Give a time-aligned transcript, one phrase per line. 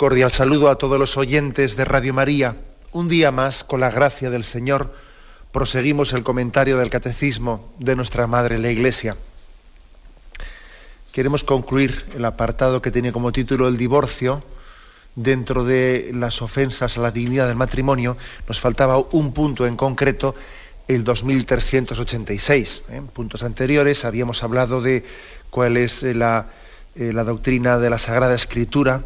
[0.00, 2.56] Cordial saludo a todos los oyentes de Radio María.
[2.90, 4.94] Un día más, con la gracia del Señor,
[5.52, 9.14] proseguimos el comentario del Catecismo de nuestra Madre la Iglesia.
[11.12, 14.42] Queremos concluir el apartado que tiene como título el divorcio
[15.16, 18.16] dentro de las ofensas a la dignidad del matrimonio.
[18.48, 20.34] Nos faltaba un punto en concreto,
[20.88, 22.84] el 2386.
[22.88, 25.04] En puntos anteriores habíamos hablado de
[25.50, 26.46] cuál es la,
[26.94, 29.04] eh, la doctrina de la Sagrada Escritura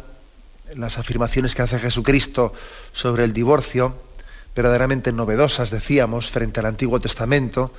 [0.73, 2.53] las afirmaciones que hace Jesucristo
[2.91, 3.95] sobre el divorcio,
[4.55, 7.71] verdaderamente novedosas, decíamos, frente al Antiguo Testamento.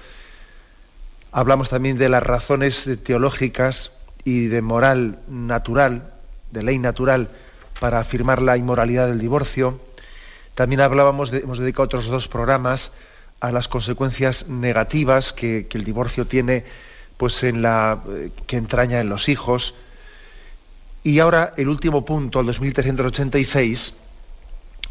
[1.33, 3.93] Hablamos también de las razones teológicas
[4.25, 6.13] y de moral natural,
[6.51, 7.31] de ley natural,
[7.81, 9.81] para afirmar la inmoralidad del divorcio.
[10.55, 12.93] También hablábamos, hemos dedicado otros dos programas
[13.41, 16.65] a las consecuencias negativas que, que el divorcio tiene
[17.17, 19.75] pues en la eh, que entraña en los hijos,
[21.07, 23.95] y ahora el último punto, el 2386,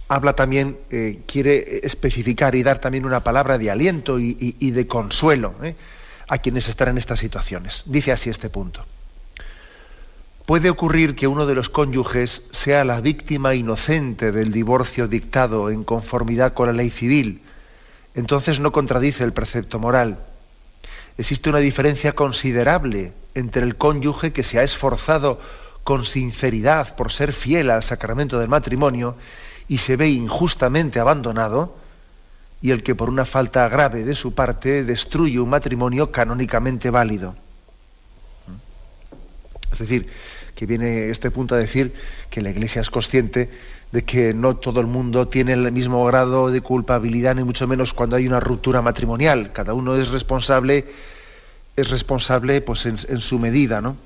[0.08, 5.56] habla también, eh, quiere especificar y dar también una palabra de aliento y, de consuelo
[5.62, 5.76] ¿eh?
[6.30, 7.84] a quienes están en estas situaciones.
[7.86, 8.86] Dice así este punto.
[10.46, 15.84] Puede ocurrir que uno de los cónyuges sea la víctima inocente del divorcio dictado en
[15.84, 17.42] conformidad con la ley civil.
[18.14, 20.20] Entonces no contradice el precepto moral.
[21.18, 25.42] Existe una diferencia considerable entre el cónyuge que se ha esforzado
[25.86, 29.16] con sinceridad por ser fiel al sacramento del matrimonio
[29.68, 31.78] y se ve injustamente abandonado,
[32.60, 37.36] y el que por una falta grave de su parte destruye un matrimonio canónicamente válido.
[39.72, 40.10] Es decir,
[40.56, 41.94] que viene este punto a decir
[42.32, 43.52] que la Iglesia es consciente
[43.92, 47.94] de que no todo el mundo tiene el mismo grado de culpabilidad, ni mucho menos
[47.94, 49.52] cuando hay una ruptura matrimonial.
[49.54, 50.88] Cada uno es responsable,
[51.76, 53.98] es responsable pues, en, en su medida, ¿no?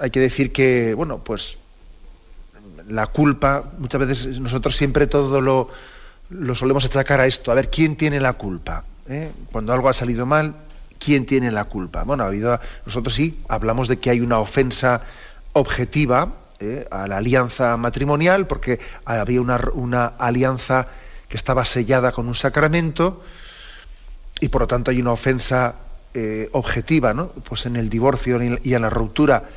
[0.00, 1.58] Hay que decir que, bueno, pues
[2.88, 5.68] la culpa, muchas veces nosotros siempre todo lo,
[6.30, 8.84] lo solemos achacar a esto, a ver, ¿quién tiene la culpa?
[9.08, 9.32] ¿Eh?
[9.52, 10.54] Cuando algo ha salido mal,
[10.98, 12.04] ¿quién tiene la culpa?
[12.04, 15.02] Bueno, ha habido, nosotros sí hablamos de que hay una ofensa
[15.52, 16.86] objetiva ¿eh?
[16.90, 20.88] a la alianza matrimonial, porque había una, una, alianza
[21.28, 23.22] que estaba sellada con un sacramento,
[24.40, 25.74] y por lo tanto hay una ofensa
[26.14, 27.28] eh, objetiva, ¿no?
[27.28, 29.48] Pues en el divorcio y en la ruptura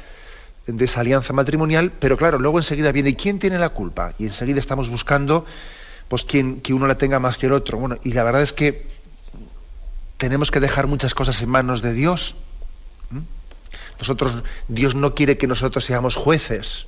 [0.68, 4.14] de esa alianza matrimonial, pero claro, luego enseguida viene, ¿y quién tiene la culpa?
[4.20, 5.46] Y enseguida estamos buscando,
[6.08, 7.78] pues, quién, que uno la tenga más que el otro.
[7.78, 8.86] Bueno, y la verdad es que
[10.18, 12.36] tenemos que dejar muchas cosas en manos de Dios.
[14.00, 16.86] Nosotros, Dios no quiere que nosotros seamos jueces.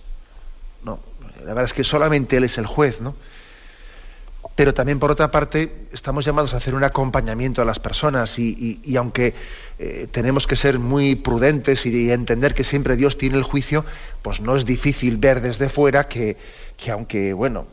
[0.84, 1.00] No,
[1.40, 3.16] la verdad es que solamente Él es el juez, ¿no?
[4.56, 8.96] Pero también por otra parte estamos llamados a hacer un acompañamiento a las personas y,
[8.98, 9.34] aunque
[9.80, 13.84] eh, tenemos que ser muy prudentes y entender que siempre Dios tiene el juicio,
[14.22, 16.38] pues no es difícil ver desde fuera que,
[16.92, 17.66] aunque, bueno,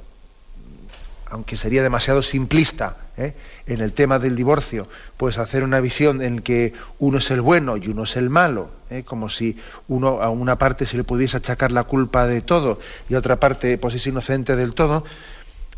[1.27, 3.35] aunque sería demasiado simplista ¿eh?
[3.67, 7.77] en el tema del divorcio, pues hacer una visión en que uno es el bueno
[7.77, 9.05] y uno es el malo, ¿eh?
[9.05, 13.15] como si uno a una parte se le pudiese achacar la culpa de todo y
[13.15, 15.05] a otra parte pues es inocente del todo,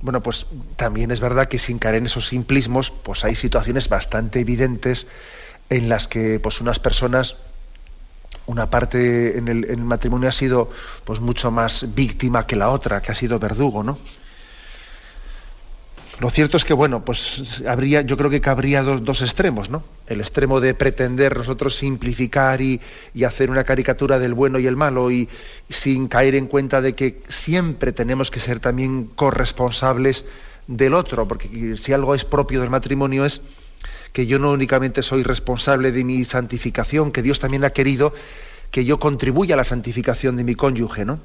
[0.03, 0.47] bueno, pues
[0.77, 5.07] también es verdad que sin caer en esos simplismos, pues hay situaciones bastante evidentes
[5.71, 7.37] en las que pues unas personas,
[8.47, 10.71] una parte en el, en el matrimonio ha sido
[11.05, 13.99] pues mucho más víctima que la otra, que ha sido verdugo, ¿no?
[16.21, 19.83] Lo cierto es que, bueno, pues habría, yo creo que cabría dos, extremos, ¿no?
[20.07, 22.81] El extremo de pretender nosotros simplificar y,
[23.25, 25.29] hacer una caricatura del bueno y el malo y
[25.69, 30.27] sin caer en cuenta de que siempre tenemos que ser también corresponsables
[30.67, 33.41] del otro, porque si algo es propio del matrimonio es
[34.13, 38.13] que yo no únicamente soy responsable de mi santificación, que Dios también ha querido
[38.71, 41.21] que yo contribuya a la santificación de mi cónyuge, ¿no?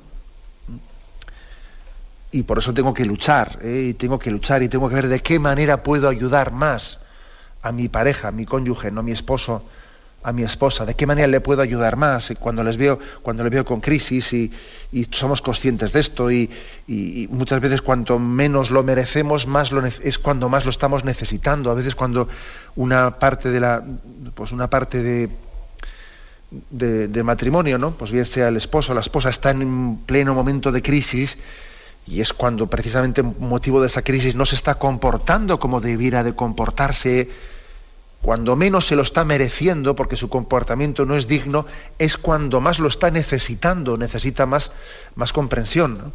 [2.31, 3.87] Y por eso tengo que luchar, ¿eh?
[3.89, 6.99] y tengo que luchar y tengo que ver de qué manera puedo ayudar más
[7.61, 9.63] a mi pareja, a mi cónyuge, no a mi esposo,
[10.23, 13.51] a mi esposa, de qué manera le puedo ayudar más cuando les veo, cuando les
[13.51, 14.51] veo con crisis y,
[15.11, 16.49] somos conscientes de esto y,
[17.31, 19.71] muchas veces cuanto menos lo merecemos, más
[20.03, 21.71] es cuando más lo estamos necesitando.
[21.71, 22.27] A veces cuando
[22.75, 23.83] una parte de la,
[24.35, 25.29] pues una parte de
[26.71, 27.91] de, matrimonio, ¿no?
[27.91, 31.37] Pues bien sea el esposo o la esposa está en pleno momento de crisis
[32.07, 36.35] y es cuando precisamente motivo de esa crisis no se está comportando como debiera de
[36.35, 37.29] comportarse,
[38.21, 41.65] cuando menos se lo está mereciendo porque su comportamiento no es digno,
[41.99, 44.71] es cuando más lo está necesitando, necesita más,
[45.15, 46.13] más comprensión.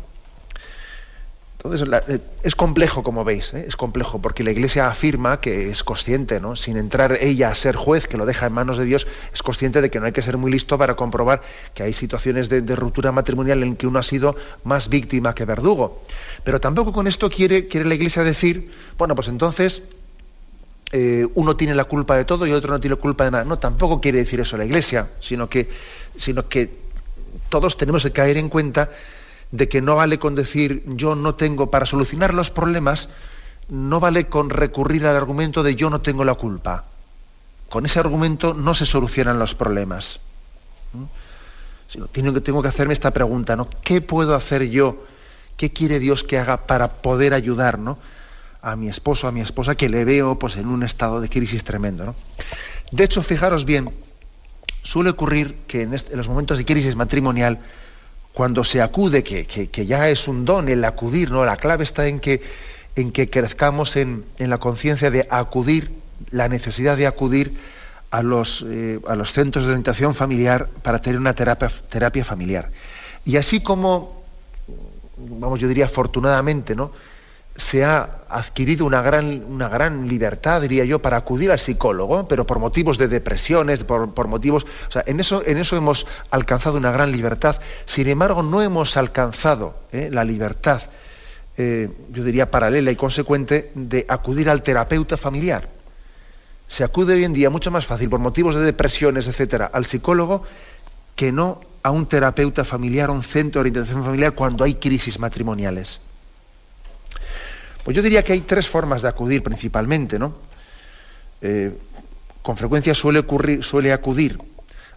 [1.64, 3.64] Entonces, eh, es complejo, como veis, ¿eh?
[3.68, 6.56] es complejo, porque la Iglesia afirma que es consciente, ¿no?
[6.56, 9.80] sin entrar ella a ser juez, que lo deja en manos de Dios, es consciente
[9.80, 11.40] de que no hay que ser muy listo para comprobar
[11.72, 16.02] que hay situaciones de, ruptura matrimonial en que uno ha sido más víctima que verdugo.
[16.42, 19.82] Pero tampoco con esto quiere, quiere la Iglesia decir, bueno, pues entonces
[20.90, 23.44] eh, uno tiene la culpa de todo y otro no tiene culpa de nada.
[23.44, 25.68] No, tampoco quiere decir eso la Iglesia, sino que,
[26.16, 26.70] sino que
[27.48, 28.90] todos tenemos que caer en cuenta
[29.52, 33.08] de que no vale con decir yo no tengo para solucionar los problemas,
[33.68, 36.86] no vale con recurrir al argumento de yo no tengo la culpa.
[37.68, 40.20] Con ese argumento no se solucionan los problemas.
[40.92, 41.04] ¿Mm?
[41.88, 43.68] Sino tengo que, tengo que hacerme esta pregunta, ¿no?
[43.82, 45.04] ¿Qué puedo hacer yo?
[45.58, 47.98] ¿Qué quiere Dios que haga para poder ayudar ¿no?
[48.62, 51.62] a mi esposo, a mi esposa, que le veo pues, en un estado de crisis
[51.62, 52.06] tremendo?
[52.06, 52.14] ¿no?
[52.90, 53.90] De hecho, fijaros bien,
[54.82, 57.58] suele ocurrir que en, en los momentos de crisis matrimonial,
[58.32, 61.44] cuando se acude, que, ya es un don el acudir, ¿no?
[61.44, 62.42] La clave está en que,
[62.96, 65.92] en que crezcamos en, la conciencia de acudir,
[66.30, 67.58] la necesidad de acudir
[68.10, 72.70] a los, eh, a los centros de orientación familiar para tener una terapia, terapia familiar.
[73.24, 74.22] Y así como,
[75.16, 76.92] vamos, yo diría afortunadamente, ¿no?
[77.62, 82.44] Se ha adquirido una gran, una gran libertad, diría yo, para acudir al psicólogo, pero
[82.44, 84.66] por motivos de depresiones, por, motivos...
[84.88, 87.60] O sea, en eso, en eso hemos alcanzado una gran libertad.
[87.84, 90.08] Sin embargo, no hemos alcanzado ¿eh?
[90.10, 90.82] la libertad,
[91.56, 95.68] eh, yo diría, paralela y consecuente de acudir al terapeuta familiar.
[96.66, 100.42] Se acude hoy en día mucho más fácil, por motivos de depresiones, etcétera, al psicólogo
[101.14, 105.20] que no a un terapeuta familiar, a un centro de orientación familiar cuando hay crisis
[105.20, 106.00] matrimoniales.
[107.84, 110.34] Pues yo diría que hay tres formas de acudir principalmente, ¿no?
[111.40, 111.72] Eh,
[112.42, 114.38] con frecuencia suele, acudir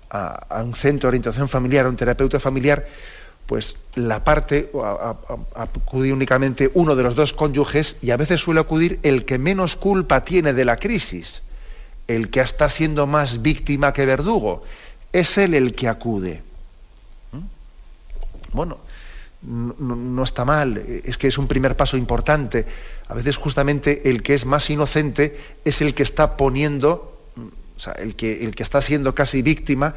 [0.09, 2.87] a, un centro de orientación familiar, a un terapeuta familiar,
[3.45, 4.71] pues la parte,
[5.55, 9.75] acude únicamente uno de los dos cónyuges y a veces suele acudir el que menos
[9.75, 11.43] culpa tiene de la crisis,
[12.07, 14.63] el que está siendo más víctima que verdugo,
[15.11, 16.41] es él el que acude.
[17.31, 18.55] ¿Mm?
[18.55, 18.79] Bueno,
[19.45, 22.65] no, está mal, es que es un primer paso importante.
[23.07, 27.19] A veces justamente el que es más inocente es el que está poniendo,
[27.77, 29.95] o sea, el que, el que está siendo casi víctima,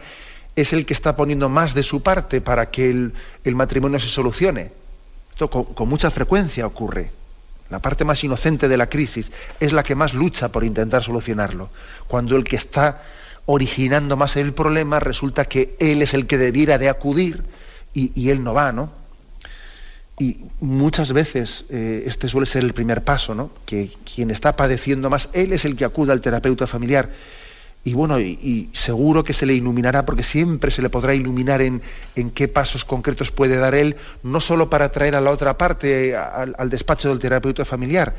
[0.55, 4.73] es el que está poniendo más de su parte para que el, matrimonio se solucione.
[5.31, 7.11] Esto con, mucha frecuencia ocurre.
[7.71, 9.31] La parte más inocente de la crisis
[9.61, 11.71] es la que más lucha por intentar solucionarlo.
[12.07, 13.03] Cuando el que está
[13.47, 17.45] originando más el problema resulta que él es el que debiera de acudir
[17.95, 18.98] y, y él no va, ¿no?
[20.19, 23.51] Y muchas veces eh, este suele ser el primer paso, ¿no?
[23.65, 27.11] Que quien está padeciendo más, él es el que acude al terapeuta familiar.
[27.85, 31.81] Y bueno, y, seguro que se le iluminará, porque siempre se le podrá iluminar en,
[32.35, 36.55] qué pasos concretos puede dar él, no solo para traer a la otra parte al,
[36.59, 38.17] al despacho del terapeuta familiar,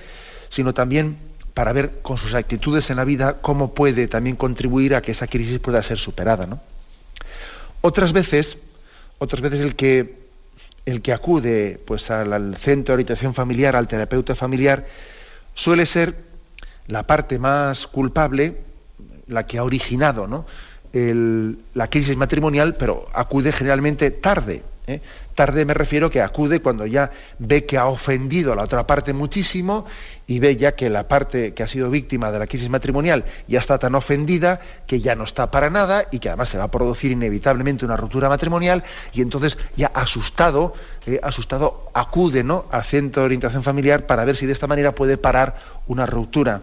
[0.48, 1.18] sino también
[1.54, 5.28] para ver con sus actitudes en la vida cómo puede también contribuir a que esa
[5.28, 6.48] crisis pueda ser superada.
[6.48, 6.62] ¿no?
[7.82, 8.58] Otras veces,
[9.18, 10.29] otras veces el que
[10.90, 14.86] el que acude pues, al, centro de orientación familiar, al terapeuta familiar,
[15.54, 16.16] suele ser
[16.88, 18.58] la parte más culpable,
[19.28, 20.46] la que ha originado ¿no?
[20.92, 24.64] la crisis matrimonial, pero acude generalmente tarde.
[24.90, 25.02] ¿Eh?
[25.36, 29.14] Tarde me refiero que acude cuando ya ve que ha ofendido a la otra parte
[29.14, 29.86] muchísimo
[30.28, 33.60] y ve ya que la parte que ha sido víctima de la crisis matrimonial ya
[33.60, 36.72] está tan ofendida que ya no está para nada y que además se va a
[36.72, 40.74] producir inevitablemente una ruptura matrimonial y entonces ya asustado,
[41.06, 42.66] eh, asustado acude ¿no?
[42.72, 45.56] al centro de orientación familiar para ver si de esta manera puede parar
[45.88, 46.62] una ruptura.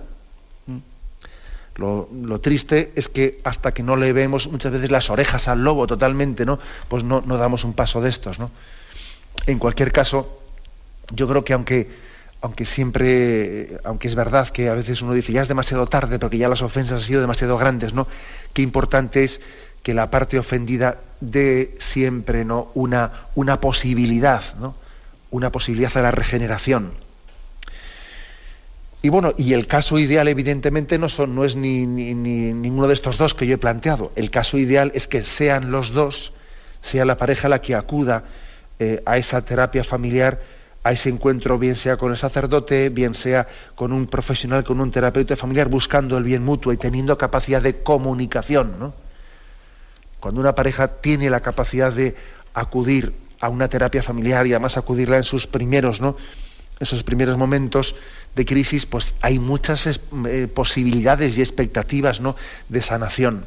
[1.77, 5.87] Lo, triste es que hasta que no le vemos muchas veces las orejas al lobo
[5.87, 6.59] totalmente, ¿no?
[6.89, 8.51] Pues no, no damos un paso de estos, ¿no?
[9.47, 10.41] En cualquier caso,
[11.11, 11.91] yo creo que aunque,
[12.41, 16.39] aunque siempre, aunque es verdad que a veces uno dice ya es demasiado tarde porque
[16.39, 18.07] ya las ofensas han sido demasiado grandes, ¿no?
[18.55, 19.41] Qué importante es
[19.87, 22.73] que la parte ofendida dé siempre ¿no?
[22.75, 24.75] una, una posibilidad, ¿no?
[25.31, 26.91] una posibilidad de la regeneración.
[29.07, 33.35] Y bueno, y el caso ideal evidentemente no, son, es ni, ninguno de estos dos
[33.35, 34.11] que yo he planteado.
[34.17, 36.33] El caso ideal es que sean los dos,
[36.83, 38.25] sea la pareja la que acuda
[38.81, 40.43] eh, a esa terapia familiar,
[40.83, 43.47] a ese encuentro, bien sea con el sacerdote, bien sea
[43.77, 47.85] con un profesional, con un terapeuta familiar, buscando el bien mutuo y teniendo capacidad de
[47.85, 48.93] comunicación.
[50.19, 52.17] Cuando una pareja tiene la capacidad de
[52.55, 56.17] acudir a una terapia familiar y además acudirla en sus primeros, ¿no?
[56.81, 57.95] esos primeros momentos
[58.37, 59.87] de crisis, pues hay muchas
[60.29, 62.37] eh, posibilidades y expectativas ¿no?
[62.69, 63.47] de sanación.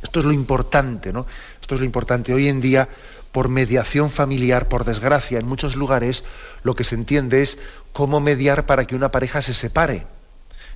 [0.00, 1.26] Esto es lo importante, ¿no?
[1.60, 2.32] Esto es lo importante.
[2.32, 2.88] Hoy en día,
[3.32, 6.24] por mediación familiar, por desgracia, en muchos lugares
[6.62, 7.58] lo que se entiende es
[7.92, 10.06] cómo mediar para que una pareja se separe.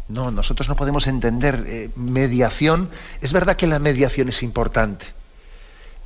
[0.08, 2.90] No, nosotros no podemos entender eh, mediación.
[3.20, 5.06] Es verdad que la mediación es importante.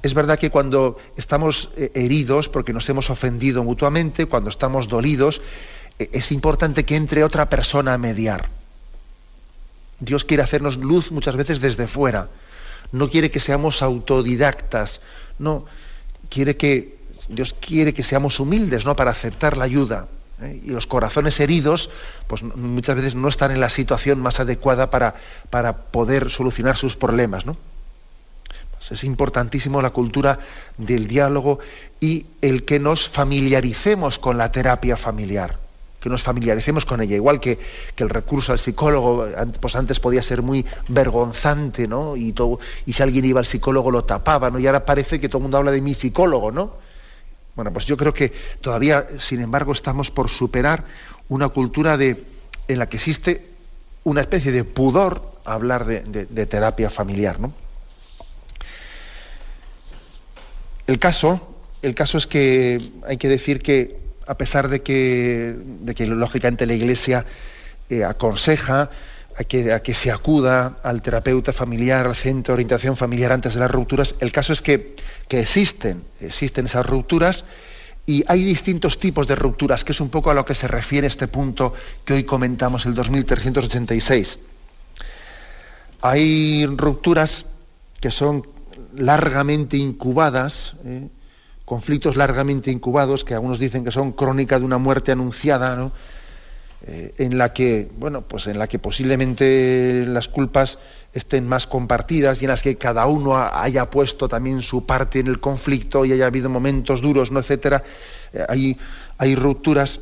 [0.02, 5.40] Es verdad que cuando estamos eh, heridos porque nos hemos ofendido mutuamente, cuando estamos dolidos,
[6.12, 8.48] es importante que entre otra persona a mediar.
[9.98, 12.28] Dios quiere hacernos luz muchas veces desde fuera.
[12.92, 15.00] No quiere que seamos autodidactas.
[15.38, 15.66] No,
[16.28, 18.96] quiere que Dios quiere que seamos humildes, ¿no?
[18.96, 20.08] Para aceptar la ayuda.
[20.42, 20.60] ¿eh?
[20.64, 21.90] Y los corazones heridos,
[22.26, 25.14] pues muchas veces no están en la situación más adecuada para,
[25.50, 27.56] para poder solucionar sus problemas, ¿no?
[28.90, 30.40] Es importantísimo la cultura
[30.76, 31.60] del diálogo
[32.00, 35.59] y el que nos familiaricemos con la terapia familiar,
[36.00, 37.58] que nos familiaricemos con ella, igual que,
[37.96, 39.28] el recurso al psicólogo,
[39.60, 42.16] pues antes podía ser muy vergonzante, ¿no?
[42.16, 44.58] Y, todo, y si alguien iba al psicólogo lo tapaba, ¿no?
[44.58, 46.72] Y ahora parece que todo el mundo habla de mi psicólogo, ¿no?
[47.54, 50.84] Bueno, pues yo creo que todavía, sin embargo, estamos por superar
[51.28, 52.24] una cultura de,
[52.66, 53.46] en la que existe
[54.04, 57.52] una especie de pudor a hablar de, de terapia familiar, ¿no?
[60.86, 65.92] El caso, el caso es que hay que decir que a pesar de que, de
[65.92, 67.26] que lógicamente la Iglesia
[67.88, 68.88] eh, aconseja
[69.36, 73.54] a que, a que, se acuda al terapeuta familiar, al centro de orientación familiar antes
[73.54, 74.94] de las rupturas, el caso es que,
[75.26, 77.44] que existen, existen esas rupturas
[78.06, 81.08] y hay distintos tipos de rupturas, que es un poco a lo que se refiere
[81.08, 84.38] este punto que hoy comentamos, el 2386.
[86.02, 87.46] Hay rupturas
[88.00, 88.46] que son
[88.94, 91.08] largamente incubadas, ¿eh?
[91.70, 95.92] Conflictos largamente incubados, que algunos dicen que son crónica de una muerte anunciada,
[96.84, 100.80] eh, en la que, bueno, pues en la que posiblemente las culpas
[101.14, 105.28] estén más compartidas y en las que cada uno haya puesto también su parte en
[105.28, 107.38] el conflicto y haya habido momentos duros, ¿no?
[107.38, 107.84] etcétera.
[108.32, 108.76] Eh, hay,
[109.16, 110.00] hay rupturas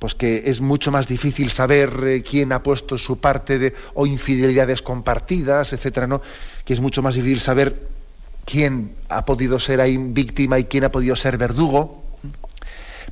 [0.00, 4.82] pues que es mucho más difícil saber quién ha puesto su parte de, o infidelidades
[4.82, 6.22] compartidas, etcétera, ¿no?
[6.64, 7.97] Que es mucho más difícil saber
[8.48, 12.02] quién ha podido ser ahí víctima y quién ha podido ser verdugo.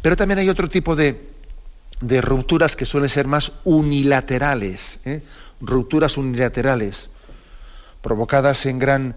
[0.01, 1.21] Pero también hay otro tipo de,
[2.01, 5.21] rupturas que suelen ser más unilaterales, ¿eh?
[5.61, 7.11] rupturas unilaterales,
[8.01, 9.17] provocadas en gran,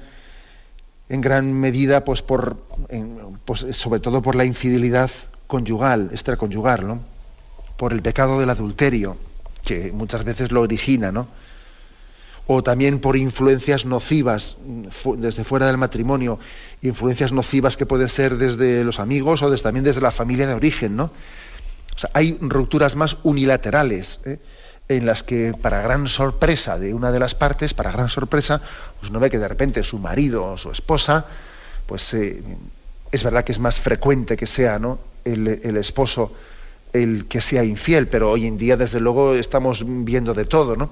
[1.08, 2.58] en gran medida, pues, por,
[3.46, 5.10] pues, sobre todo por la infidelidad
[5.48, 7.00] conyugal, extraconyugal, ¿no?
[7.78, 9.16] por el pecado del adulterio,
[9.64, 11.28] que muchas veces lo origina, ¿no?
[12.52, 14.58] O también por influencias nocivas
[15.18, 16.40] desde fuera del matrimonio,
[16.82, 20.96] influencias nocivas que pueden ser desde los amigos o también desde la familia de origen,
[20.96, 21.12] ¿no?
[22.12, 24.40] hay rupturas más unilaterales, ¿eh?
[24.88, 28.62] en las que, para gran sorpresa de una de las partes, para gran sorpresa,
[29.00, 31.28] pues no ve que de repente su marido o su esposa,
[31.86, 32.42] pues eh,
[33.12, 34.80] es verdad que es más frecuente que sea
[35.24, 36.34] el, el esposo
[36.94, 40.90] el que sea infiel, pero hoy en día, desde luego, estamos viendo de todo, ¿no?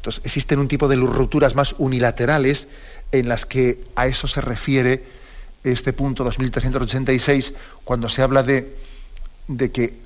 [0.00, 2.68] Entonces, existen un tipo de rupturas más unilaterales
[3.12, 5.04] en las que a eso se refiere
[5.62, 7.52] este punto 2386
[7.84, 8.74] cuando se habla de,
[9.46, 9.98] de que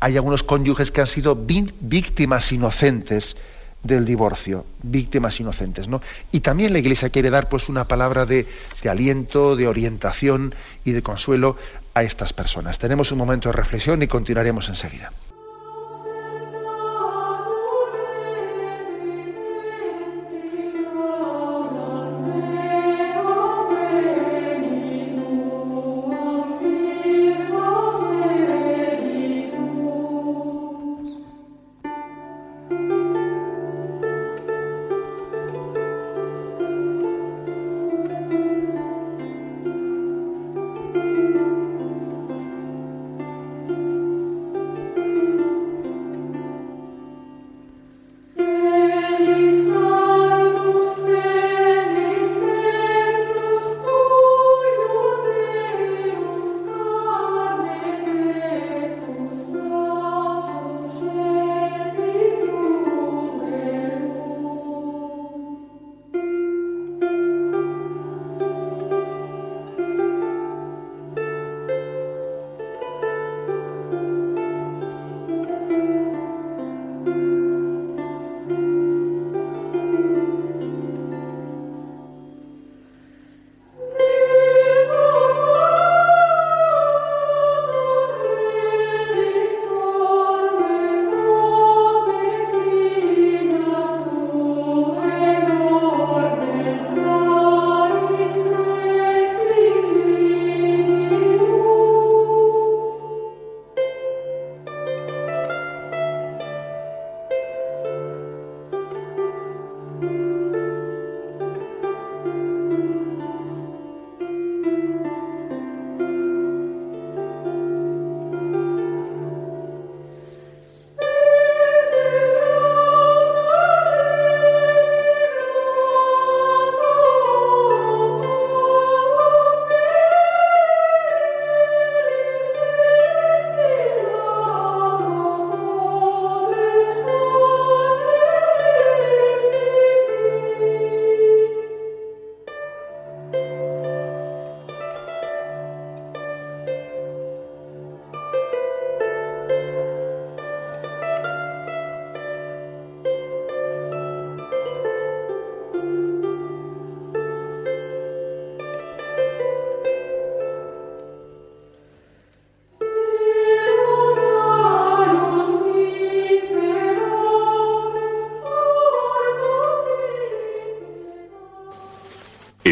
[0.00, 3.36] hay algunos cónyuges que han sido víctimas inocentes
[3.84, 6.02] del divorcio, víctimas inocentes, ¿no?
[6.32, 8.48] Y también la Iglesia quiere dar pues una palabra de,
[8.82, 11.56] de, aliento, de orientación y de consuelo
[11.94, 12.80] a estas personas.
[12.80, 15.12] Tenemos un momento de reflexión y continuaremos enseguida.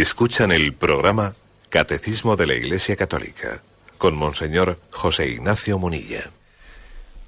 [0.02, 1.36] Escuchan el programa
[1.68, 3.62] Catecismo de la Iglesia Católica
[3.98, 6.28] con Monseñor José Ignacio Munilla.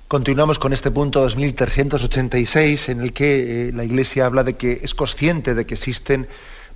[0.08, 4.92] Continuamos con este punto 2386 en el que eh, la Iglesia habla de que es
[4.96, 6.26] consciente de que existen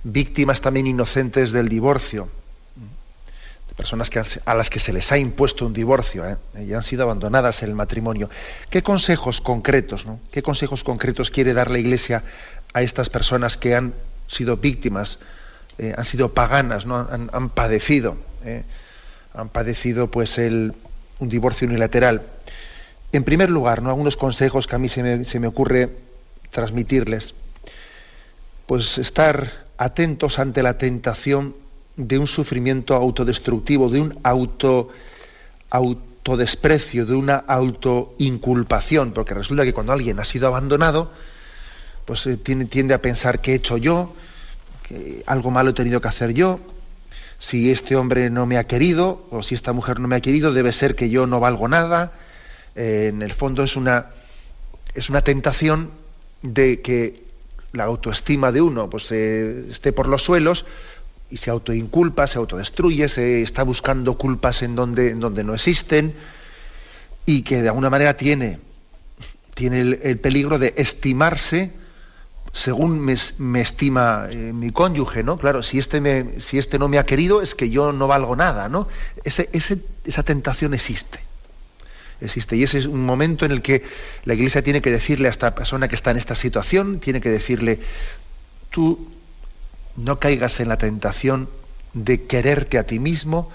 [0.05, 2.29] víctimas también inocentes del divorcio,
[3.67, 4.09] de personas
[4.45, 6.37] a las que se les ha impuesto un divorcio ¿eh?
[6.65, 8.29] y han sido abandonadas en el matrimonio.
[8.69, 12.23] ¿Qué consejos concretos, qué consejos concretos quiere dar la Iglesia
[12.71, 13.93] a estas personas que han
[14.29, 15.19] sido víctimas?
[15.79, 17.07] Eh, han sido paganas, ¿no?
[17.09, 18.63] han, padecido, ¿eh?
[19.33, 20.73] han padecido pues el,
[21.19, 22.21] un divorcio unilateral.
[23.13, 23.87] En primer lugar, ¿no?
[23.87, 25.89] algunos consejos que a mí se me, ocurre
[26.51, 27.33] transmitirles.
[28.65, 31.55] Pues estar atentos ante la tentación
[31.95, 34.89] de un sufrimiento autodestructivo, de un auto,
[35.69, 41.09] autodesprecio, de una autoinculpación, porque resulta que cuando alguien ha sido abandonado,
[42.03, 44.13] pues eh, tiene, tiende a pensar qué he hecho yo,
[45.25, 46.59] algo malo he tenido que hacer yo,
[47.39, 50.53] si este hombre no me ha querido o si esta mujer no me ha querido,
[50.53, 52.11] debe ser que yo no valgo nada.
[52.75, 54.07] Eh, en el fondo es una,
[54.93, 55.91] es una tentación
[56.41, 57.23] de que
[57.71, 60.65] la autoestima de uno pues, eh, esté por los suelos
[61.31, 66.13] y se autoinculpa, se autodestruye, se está buscando culpas en donde, en donde no existen
[67.25, 68.59] y que de alguna manera tiene,
[69.53, 71.71] tiene el peligro de estimarse
[72.51, 75.37] según me, estima eh, mi cónyuge, ¿no?
[75.37, 78.69] Claro, si este, si este no me ha querido es que yo no valgo nada,
[78.69, 78.87] ¿no?
[79.23, 81.19] Esa tentación existe.
[82.21, 82.57] Existe.
[82.57, 83.83] Y ese es un momento en el que
[84.25, 87.29] la Iglesia tiene que decirle a esta persona que está en esta situación, tiene que
[87.29, 87.79] decirle,
[88.71, 89.07] tú
[89.95, 91.49] no caigas en la tentación
[91.93, 93.49] de quererte a ti mismo,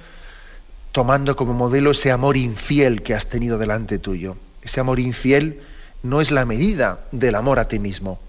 [0.92, 4.36] tomando como modelo ese amor infiel que has tenido delante tuyo.
[4.62, 5.60] Ese amor infiel
[6.02, 8.20] no es la medida del amor a ti mismo.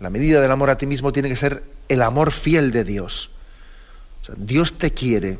[0.00, 3.30] La medida del amor a ti mismo tiene que ser el amor fiel de Dios.
[4.36, 5.38] Dios te quiere.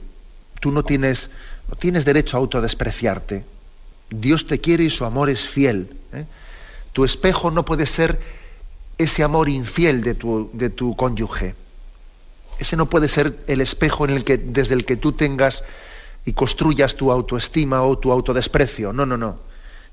[0.61, 1.31] Tú no tienes,
[1.69, 3.45] no tienes derecho a autodespreciarte.
[4.11, 5.97] Dios te quiere y su amor es fiel.
[6.13, 6.27] ¿eh?
[6.93, 8.21] Tu espejo no puede ser
[8.99, 11.55] ese amor infiel de tu, de tu cónyuge.
[12.59, 15.65] Ese no puede ser el espejo en el que, desde el que tú tengas
[16.27, 18.93] y construyas tu autoestima o tu autodesprecio.
[18.93, 19.39] No, no, no.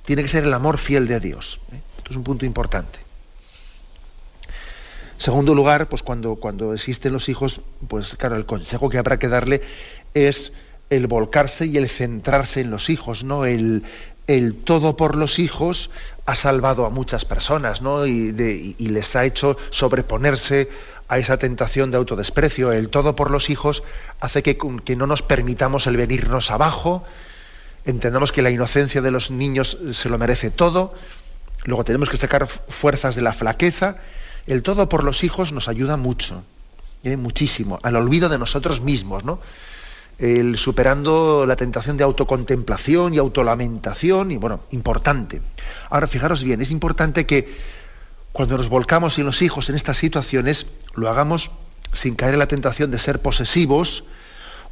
[0.04, 1.62] Tiene que ser el amor fiel de Dios.
[1.72, 1.80] ¿eh?
[2.00, 3.07] Esto es un punto importante.
[5.18, 6.38] Segundo lugar, pues cuando,
[6.74, 9.62] existen los hijos, pues claro, el consejo que habrá que darle
[10.14, 10.52] es
[10.90, 13.46] el volcarse y el centrarse en los hijos, ¿no?
[13.46, 13.84] El,
[14.28, 15.90] el todo por los hijos
[16.28, 18.06] ha salvado a muchas personas, ¿no?
[18.06, 20.70] Y, y, les ha hecho sobreponerse
[21.08, 22.72] a esa tentación de autodesprecio.
[22.72, 23.84] El todo por los hijos
[24.20, 27.04] hace que, que no nos permitamos el venirnos abajo,
[27.86, 30.94] entendamos que la inocencia de los niños se lo merece todo,
[31.64, 33.98] luego tenemos que sacar fuerzas de la flaqueza
[34.48, 36.44] el todo por los hijos nos ayuda mucho,
[37.04, 37.18] ¿eh?
[37.18, 39.40] muchísimo, al olvido de nosotros mismos, ¿no?
[40.18, 45.42] El superando la tentación de autocontemplación y autolamentación, y bueno, importante.
[45.92, 47.56] Ahora, fijaros bien, es importante que
[48.32, 51.52] cuando nos volcamos en los hijos en estas situaciones, lo hagamos
[51.92, 54.06] sin caer en la tentación de ser posesivos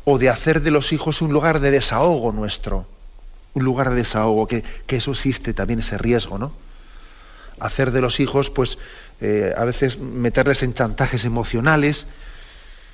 [0.04, 2.88] o de hacer de los hijos un lugar de desahogo nuestro.
[3.54, 6.52] Un lugar de desahogo, que, que eso existe también ese riesgo, ¿no?
[7.60, 8.78] Hacer de los hijos, pues,
[9.22, 12.08] eh, a veces meterles en chantajes emocionales.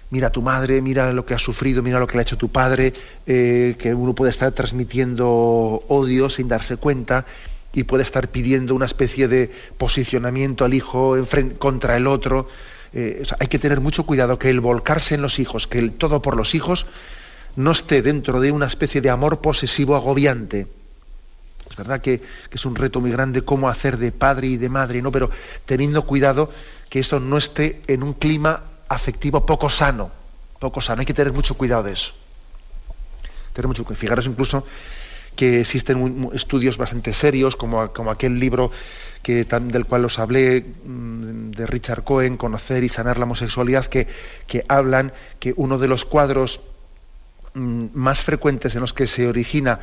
[0.10, 2.38] Mira a tu madre, mira lo que ha sufrido, mira lo que le ha hecho
[2.38, 2.94] tu padre,
[3.26, 5.30] eh, que uno puede estar transmitiendo
[5.88, 7.26] odio sin darse cuenta
[7.74, 11.16] y puede estar pidiendo una especie de posicionamiento al hijo
[11.58, 12.48] contra el otro.
[12.94, 16.22] Eh, hay que tener mucho cuidado que el volcarse en los hijos, que el todo
[16.22, 16.88] por los hijos,
[17.56, 20.68] no esté dentro de una especie de amor posesivo agobiante
[21.72, 25.02] es verdad que, es un reto muy grande cómo hacer de padre y de madre,
[25.02, 25.12] ¿no?
[25.12, 25.30] Pero
[25.66, 26.52] teniendo cuidado
[26.90, 30.12] que eso no esté en un clima afectivo poco sano,
[30.60, 31.00] poco sano.
[31.00, 32.14] Hay que tener mucho cuidado de eso.
[33.54, 34.02] Tener mucho cuidado.
[34.02, 34.66] Fijaros incluso
[35.36, 38.72] que existen estudios bastante serios, como, aquel libro
[39.24, 44.08] que, del cual os hablé, mm, de Richard Cohen, Conocer y sanar la homosexualidad, que,
[44.48, 46.60] que hablan que uno de los cuadros
[47.54, 49.80] mm, más frecuentes en los que se origina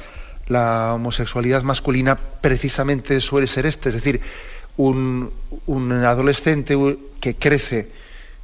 [0.48, 4.20] la homosexualidad masculina precisamente suele ser este, es decir,
[4.76, 5.32] un,
[6.04, 6.76] adolescente
[7.20, 7.90] que crece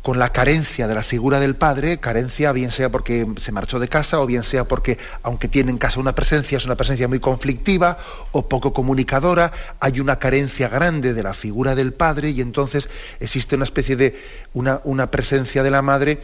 [0.03, 3.88] con la carencia de la figura del padre, carencia bien sea porque se marchó de
[3.88, 7.21] casa o bien sea porque, aunque tiene en casa una presencia, es una presencia muy
[7.21, 7.97] conflictiva
[8.33, 13.57] o poco comunicadora, hay una carencia grande de la figura del padre y entonces existe
[13.57, 14.21] una especie de
[14.53, 16.21] una, una presencia de la madre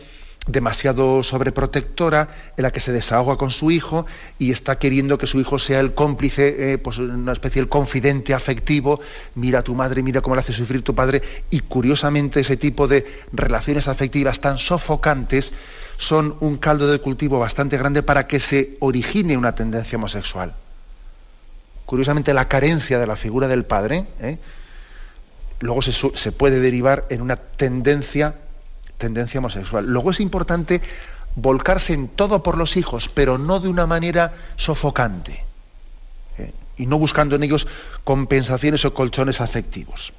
[0.52, 4.06] demasiado sobreprotectora, en la que se desahoga con su hijo
[4.38, 8.34] y está queriendo que su hijo sea el cómplice, eh, pues una especie de confidente
[8.34, 9.00] afectivo,
[9.34, 12.88] mira a tu madre, mira cómo le hace sufrir tu padre, y curiosamente ese tipo
[12.88, 15.52] de relaciones afectivas tan sofocantes
[15.96, 20.54] son un caldo de cultivo bastante grande para que se origine una tendencia homosexual.
[21.84, 24.38] Curiosamente la carencia de la figura del padre, ¿eh?
[25.60, 28.36] luego se, se puede derivar en una tendencia
[29.00, 29.86] tendencia homosexual.
[29.86, 30.80] Luego es importante
[31.34, 35.42] volcarse en todo por los hijos, pero no de una manera sofocante.
[36.38, 36.52] ¿eh?
[36.76, 37.66] Y no buscando en ellos
[38.04, 40.12] compensaciones o colchones afectivos.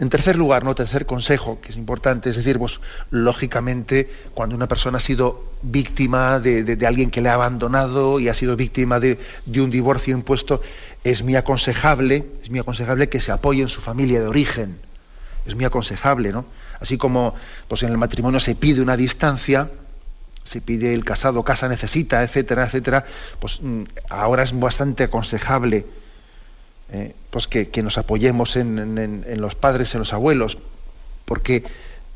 [0.00, 2.80] En tercer lugar, no tercer consejo, que es importante, es decir, pues,
[3.10, 8.34] lógicamente, cuando una persona ha sido víctima de, alguien que le ha abandonado y ha
[8.34, 10.60] sido víctima de, de, un divorcio impuesto,
[11.04, 14.80] es muy aconsejable, es muy aconsejable que se apoye en su familia de origen.
[15.46, 16.44] Es muy aconsejable, ¿no?
[16.84, 17.34] Así como
[17.66, 19.70] pues en el matrimonio se pide una distancia,
[20.42, 23.06] se pide el casado casa necesita, etcétera, etcétera,
[23.40, 25.86] pues mm, ahora es bastante aconsejable
[26.92, 30.58] eh, pues que, nos apoyemos en, los padres, en los abuelos,
[31.24, 31.64] porque,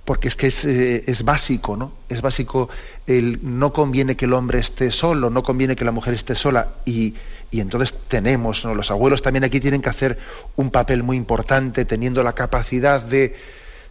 [0.04, 1.92] porque es que eh, es, básico, ¿no?
[2.10, 2.68] Es básico
[3.06, 6.68] el no conviene que el hombre esté solo, no conviene que la mujer esté sola,
[6.84, 7.14] y,
[7.50, 10.18] entonces tenemos, los abuelos también aquí tienen que hacer
[10.56, 13.34] un papel muy importante, teniendo la capacidad de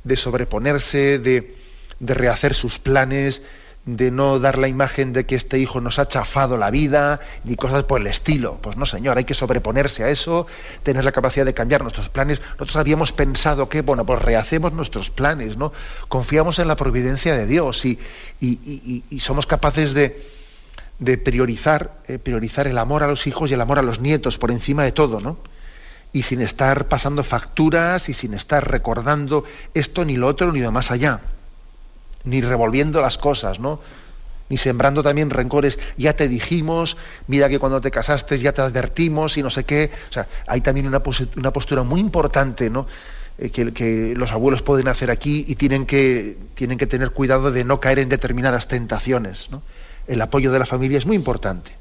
[0.08, 1.56] de sobreponerse, de,
[2.00, 3.41] rehacer sus planes,
[3.86, 7.56] de no dar la imagen de que este hijo nos ha chafado la vida, ni
[7.56, 8.60] cosas por el estilo.
[8.62, 10.48] Pues no, señor, hay que sobreponerse a eso,
[10.84, 12.41] tener la capacidad de cambiar nuestros planes.
[12.41, 15.72] Nosotros habíamos pensado que, bueno, pues rehacemos nuestros planes, ¿no?
[16.10, 18.00] Confiamos en la providencia de Dios y,
[19.20, 23.84] somos capaces de, priorizar, eh, priorizar el amor a los hijos y el amor a
[23.84, 25.38] los nietos por encima de todo, ¿no?
[26.13, 29.43] Y sin estar pasando facturas y sin estar recordando
[29.74, 31.22] esto ni lo otro ni de más allá,
[32.24, 33.80] ni revolviendo las cosas, ¿no?
[34.50, 36.96] Ni sembrando también rencores, ya te dijimos,
[37.28, 39.91] mira que cuando te casaste ya te advertimos y no sé qué.
[40.10, 42.88] O sea, hay también una, postura muy importante, ¿no?
[43.38, 47.52] Eh, que, que, los abuelos pueden hacer aquí y tienen que, tienen que tener cuidado
[47.52, 49.52] de no caer en determinadas tentaciones.
[49.52, 49.62] ¿no?
[50.08, 51.74] El apoyo de la familia es muy importante.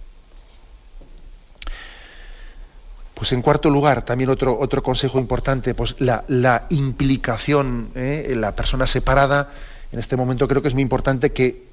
[3.17, 8.35] Pues en cuarto lugar, también otro, otro consejo importante, pues la, implicación ¿eh?
[8.37, 9.53] la persona separada.
[9.91, 11.65] En este momento creo que es muy importante que,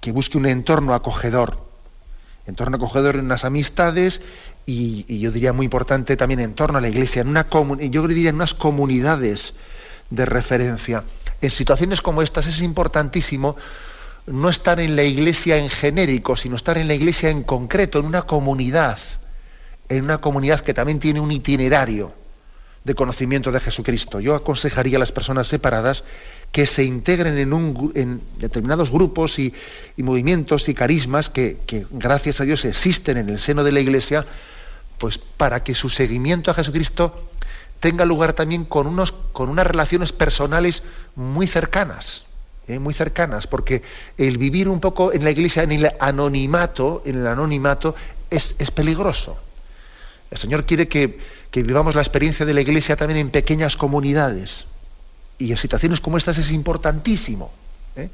[0.00, 1.60] que busque un entorno acogedor,
[2.48, 4.20] entorno acogedor en unas amistades
[4.66, 7.46] y, yo diría muy importante también en torno a la iglesia, en una
[7.88, 9.54] yo diría en unas comunidades
[10.10, 11.04] de referencia.
[11.40, 13.54] En situaciones como estas es importantísimo
[14.26, 18.06] no estar en la iglesia en genérico, sino estar en la iglesia en concreto, en
[18.06, 18.98] una comunidad
[19.88, 22.12] en una comunidad que también tiene un itinerario
[22.84, 24.20] de conocimiento de Jesucristo.
[24.20, 26.04] Yo aconsejaría a las personas separadas
[26.52, 29.52] que se integren en, determinados grupos y,
[29.98, 31.58] movimientos y carismas que,
[31.90, 34.24] gracias a Dios existen en el seno de la Iglesia,
[34.96, 37.28] pues para que su seguimiento a Jesucristo
[37.80, 40.82] tenga lugar también con, unos, con unas relaciones personales
[41.14, 42.24] muy cercanas,
[42.66, 42.78] ¿eh?
[42.78, 43.82] muy cercanas, porque
[44.16, 47.94] el vivir un poco en la Iglesia, en el anonimato, en el anonimato,
[48.30, 49.38] es, es peligroso.
[50.30, 51.18] El Señor quiere que,
[51.52, 54.66] vivamos la experiencia de la Iglesia también en pequeñas comunidades.
[55.38, 57.52] Y en situaciones como estas es importantísimo.
[57.96, 58.10] ¿eh?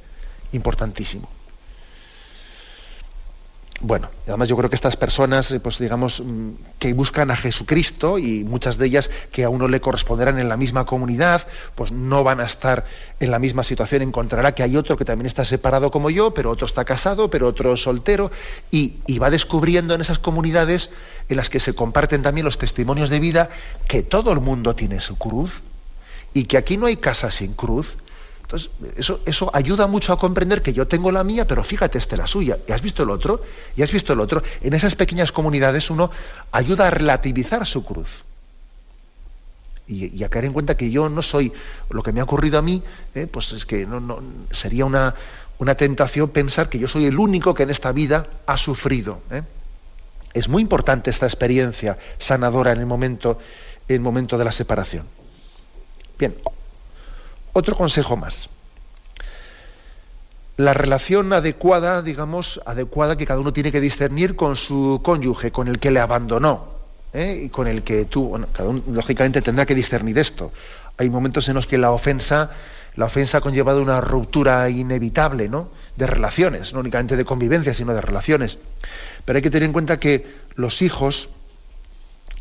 [0.53, 1.29] Importantísimo.
[3.87, 8.19] Bueno, además yo creo que estas personas, eh, pues digamos, mm, que buscan a Jesucristo
[8.19, 12.25] y muchas de ellas que a uno le corresponderán en la misma comunidad, pues no
[12.25, 12.87] van a estar
[13.21, 16.51] en la misma situación, encontrará que hay otro que también está separado como yo, pero
[16.51, 18.31] otro está casado, pero otro soltero,
[18.71, 20.91] y, y va descubriendo en esas comunidades
[21.29, 23.51] en las que se comparten también los testimonios de vida
[23.87, 25.61] que todo el mundo tiene su cruz
[26.33, 27.99] y que aquí no hay casa sin cruz
[28.45, 28.71] entonces,
[29.25, 32.59] eso, ayuda mucho a comprender que yo tengo la mía, pero fíjate, este la suya.
[32.69, 33.41] ¿Y has visto el otro?
[33.75, 34.43] ¿Y has visto el otro?
[34.61, 36.11] En esas pequeñas comunidades uno
[36.53, 38.25] ayuda a relativizar su cruz.
[39.87, 41.53] Y, a caer en cuenta que yo no soy
[41.91, 42.83] lo que me ha ocurrido a mí,
[43.15, 43.27] ¿eh?
[43.27, 45.15] pues es que no, sería una,
[45.59, 49.21] una, tentación pensar que yo soy el único que en esta vida ha sufrido.
[49.31, 49.43] ¿eh?
[50.33, 53.39] Es muy importante esta experiencia sanadora en el momento,
[53.89, 55.07] en el momento de la separación.
[56.19, 56.35] Bien,
[57.55, 58.51] otro consejo más.
[60.57, 65.67] La relación adecuada, digamos, adecuada que cada uno tiene que discernir con su cónyuge, con
[65.67, 66.69] el que le abandonó,
[67.13, 67.43] ¿eh?
[67.47, 68.31] y con el que tuvo.
[68.31, 70.53] Bueno, cada uno lógicamente tendrá que discernir esto.
[70.97, 72.51] Hay momentos en los que la ofensa,
[72.95, 75.71] la ofensa ha conllevado una ruptura inevitable, ¿no?
[75.97, 78.59] De relaciones, no únicamente de convivencia, sino de relaciones.
[79.25, 81.31] Pero hay que tener en cuenta que los hijos,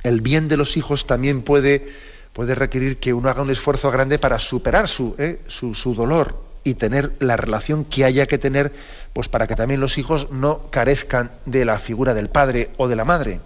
[0.03, 4.19] el bien de los hijos también puede puede requerir que uno haga un esfuerzo grande
[4.19, 6.35] para superar su, eh, su, dolor.
[6.65, 8.71] y tener la relación que haya que tener
[9.11, 12.95] pues para que también los hijos no carezcan de la figura del padre o de
[12.95, 13.41] la madre.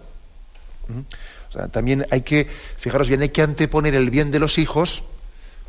[0.87, 0.99] ¿Mm?
[1.49, 2.47] O sea, también hay que,
[2.77, 5.03] fijaros bien, hay que anteponer el bien de los hijos,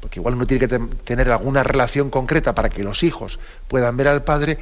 [0.01, 4.09] porque igual uno tiene que tener alguna relación concreta para que los hijos puedan ver
[4.09, 4.59] al padre,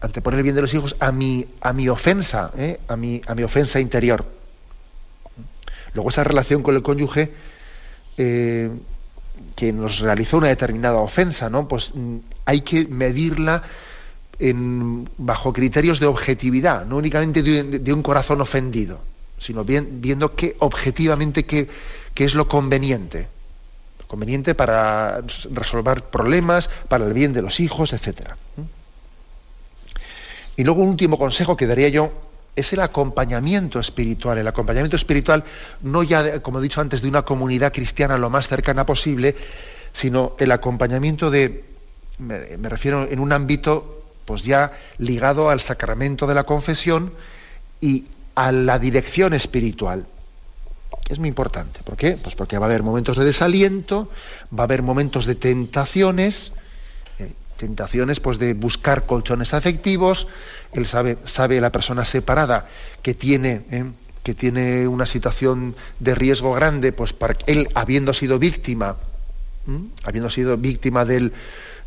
[0.00, 2.78] anteponer el bien de los hijos a mi, a mi ofensa, ¿eh?
[2.86, 4.24] a, mi, a mi ofensa interior.
[5.92, 7.32] Luego esa relación con el cónyuge
[8.18, 8.70] eh,
[9.54, 11.68] que nos realizó una determinada ofensa, ¿no?
[11.68, 13.62] Pues mm, hay que medirla
[15.18, 19.00] bajo criterios de objetividad, no únicamente de, un corazón ofendido,
[19.38, 21.68] sino viendo que objetivamente qué,
[22.14, 23.28] es lo conveniente.
[24.06, 25.20] Conveniente para
[25.52, 28.30] resolver problemas, para el bien de los hijos, etc.
[30.56, 32.12] Y luego un último consejo que daría yo
[32.58, 34.38] es el acompañamiento espiritual.
[34.38, 35.44] El acompañamiento espiritual
[35.82, 39.36] no ya, como he dicho antes, de una comunidad cristiana lo más cercana posible,
[39.92, 41.64] sino el acompañamiento de,
[42.18, 47.12] me, refiero en un ámbito pues ya ligado al sacramento de la confesión
[47.80, 50.06] y a la dirección espiritual.
[51.08, 51.80] Es muy importante.
[51.82, 52.18] ¿Por qué?
[52.22, 54.10] Pues porque va a haber momentos de desaliento,
[54.56, 56.52] va a haber momentos de tentaciones,
[57.58, 60.28] tentaciones pues de buscar colchones afectivos,
[60.72, 62.68] él sabe, sabe la persona separada
[63.02, 63.84] que tiene, ¿eh?
[64.22, 67.14] que tiene una situación de riesgo grande, pues
[67.46, 68.96] él habiendo sido víctima,
[70.04, 71.32] habiendo sido víctima del,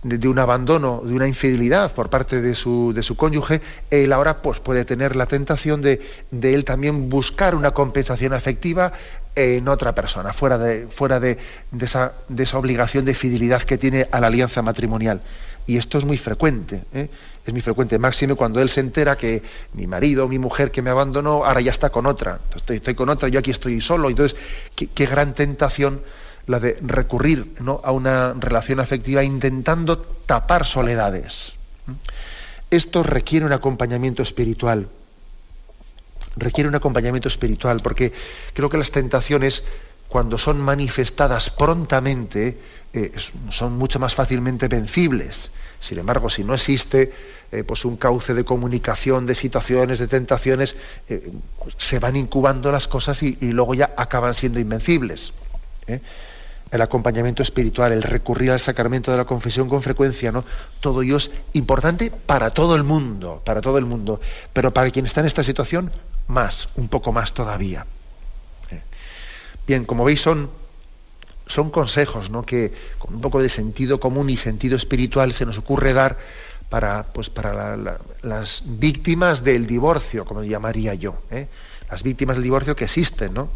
[0.04, 4.42] de, un abandono, de una infidelidad por parte de su, de su cónyuge, él ahora
[4.42, 8.94] pues, puede tener la tentación de, de, él también buscar una compensación afectiva
[9.36, 11.38] en otra persona, fuera de, fuera de,
[11.80, 15.22] esa, de esa obligación de fidelidad que tiene a la alianza matrimonial.
[15.72, 17.08] Y esto es muy frecuente, ¿eh?
[17.46, 20.90] es muy frecuente, máximo cuando él se entera que mi marido, mi mujer que me
[20.90, 22.42] abandonó, ahora ya está con otra.
[22.54, 24.10] Estoy, estoy con otra, yo aquí estoy solo.
[24.10, 24.38] Entonces,
[24.76, 26.02] qué, gran tentación
[26.46, 31.54] la de recurrir a una relación afectiva intentando tapar soledades.
[32.70, 34.90] Esto requiere un acompañamiento espiritual.
[36.36, 38.12] Requiere un acompañamiento espiritual, porque
[38.54, 39.64] creo que las tentaciones,
[40.10, 42.58] cuando son manifestadas prontamente,
[42.93, 43.13] eh,
[43.49, 45.51] son mucho más fácilmente vencibles.
[45.80, 47.13] Sin embargo, si no existe
[47.51, 50.75] eh, pues un cauce de comunicación, de situaciones, de tentaciones,
[51.08, 55.34] eh, pues se van incubando las cosas y, luego ya acaban siendo invencibles.
[55.88, 60.43] El acompañamiento espiritual, el recurrir al sacramento de la confesión con frecuencia, ¿no?
[60.80, 64.19] Todo ello es importante para todo el mundo, para todo el mundo.
[64.54, 65.91] Pero para quien está en esta situación,
[66.27, 67.86] más, un poco más todavía.
[69.67, 70.49] Bien, como veis, son
[71.52, 72.44] son consejos ¿no?
[72.44, 76.18] que con un poco de sentido común y sentido espiritual se nos ocurre dar
[76.70, 77.78] para, pues, para
[78.22, 81.16] las víctimas del divorcio, como llamaría yo.
[81.30, 81.48] ¿eh?
[81.90, 83.50] Las víctimas del divorcio que existen, ¿no?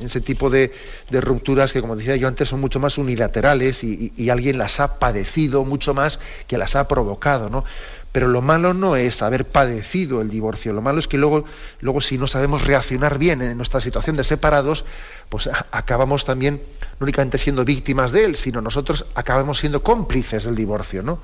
[0.00, 0.72] Ese tipo de,
[1.10, 4.98] rupturas que, como decía yo antes, son mucho más unilaterales y, y, alguien las ha
[4.98, 7.64] padecido mucho más que las ha provocado, ¿no?
[8.12, 11.44] Pero lo malo no es haber padecido el divorcio, lo malo es que luego,
[11.80, 14.84] luego si no sabemos reaccionar bien en nuestra situación de separados,
[15.28, 16.60] pues acabamos también
[16.98, 21.20] no únicamente siendo víctimas de él, sino nosotros acabamos siendo cómplices del divorcio, ¿no?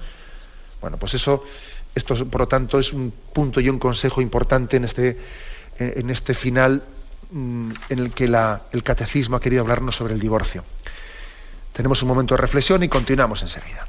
[0.80, 1.42] Bueno, pues eso,
[1.94, 5.18] esto por lo tanto es un punto y un consejo importante en este,
[5.78, 6.84] en este final
[7.32, 10.62] mm, en el que el catecismo ha querido hablarnos sobre el divorcio.
[11.72, 13.88] Tenemos un momento de reflexión y continuamos enseguida.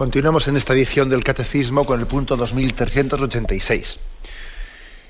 [0.00, 3.98] Continuamos en esta edición del Catecismo con el punto 2386.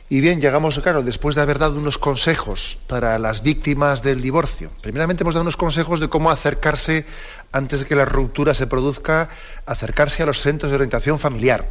[0.09, 4.73] Y bien, llegamos, claro, después de haber dado unos consejos para las víctimas del divorcio.
[4.83, 7.07] Primeramente hemos dado unos consejos de cómo acercarse,
[7.53, 9.29] antes de que la ruptura se produzca,
[9.65, 11.69] acercarse a los centros de orientación familiar.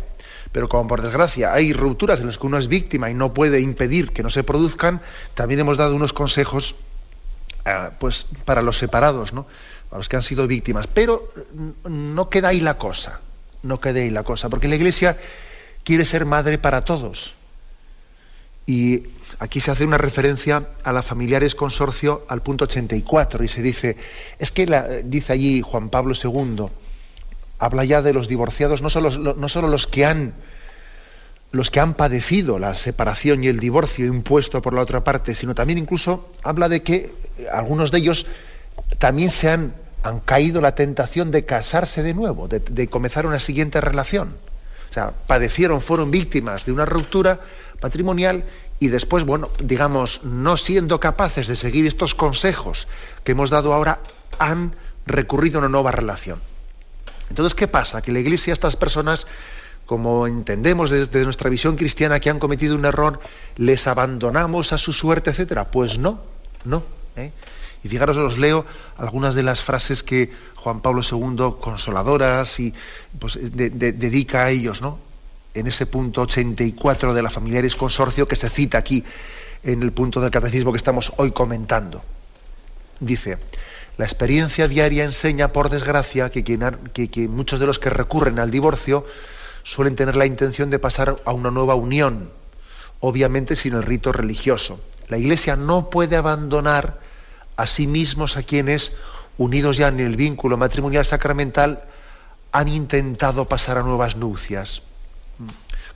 [0.54, 3.60] Pero como por desgracia hay rupturas en las que uno es víctima y no puede
[3.60, 5.02] impedir que no se produzcan,
[5.34, 6.78] también hemos dado unos consejos
[7.66, 9.46] eh, pues, para los separados, ¿no?
[9.92, 10.88] A los que han sido víctimas.
[10.88, 11.32] Pero
[11.86, 13.22] no queda ahí la cosa,
[13.64, 15.18] no queda ahí la cosa, porque la Iglesia
[15.84, 17.36] quiere ser madre para todos.
[18.66, 19.04] Y
[19.40, 23.98] aquí se hace una referencia a la familiares consorcio al punto 84 y se dice,
[24.38, 26.68] es que la, dice allí Juan Pablo II,
[27.58, 30.34] habla ya de los divorciados, no solo, no solo los que han
[31.52, 35.56] los que han padecido la separación y el divorcio impuesto por la otra parte, sino
[35.56, 37.12] también incluso habla de que
[37.52, 38.28] algunos de ellos
[38.98, 43.82] también se han, han caído la tentación de casarse de nuevo, de, comenzar una siguiente
[43.82, 44.36] relación.
[44.90, 47.40] O sea, padecieron, fueron víctimas de una ruptura
[47.80, 48.44] patrimonial
[48.80, 52.88] y después, bueno, digamos, no siendo capaces de seguir estos consejos
[53.24, 54.00] que hemos dado ahora,
[54.40, 56.42] han recurrido a una nueva relación.
[57.30, 58.02] Entonces, ¿qué pasa?
[58.02, 59.28] Que la Iglesia, estas personas,
[59.86, 63.20] como entendemos desde nuestra visión cristiana que han cometido un error,
[63.58, 65.70] les abandonamos a su suerte, etcétera.
[65.70, 66.22] Pues no,
[66.64, 66.84] no.
[67.16, 67.32] ¿eh?
[67.84, 68.66] Y fijaros, os leo
[68.98, 72.74] algunas de las frases que Juan Pablo II, consoladoras, y
[73.18, 75.00] pues, dedica a ellos, ¿no?
[75.54, 79.04] En ese punto 84 de la Familiares Consorcio que se cita aquí
[79.64, 82.04] en el punto del catecismo que estamos hoy comentando.
[83.00, 83.38] Dice,
[83.98, 89.06] la experiencia diaria enseña, por desgracia, que, que muchos de los que recurren al divorcio
[89.64, 92.32] suelen tener la intención de pasar a una nueva unión,
[93.00, 94.80] obviamente sin el rito religioso.
[95.08, 97.00] La Iglesia no puede abandonar
[97.60, 98.94] a sí mismos a quienes,
[99.38, 101.84] unidos ya en el vínculo matrimonial sacramental,
[102.54, 104.82] han intentado pasar a nuevas nupcias.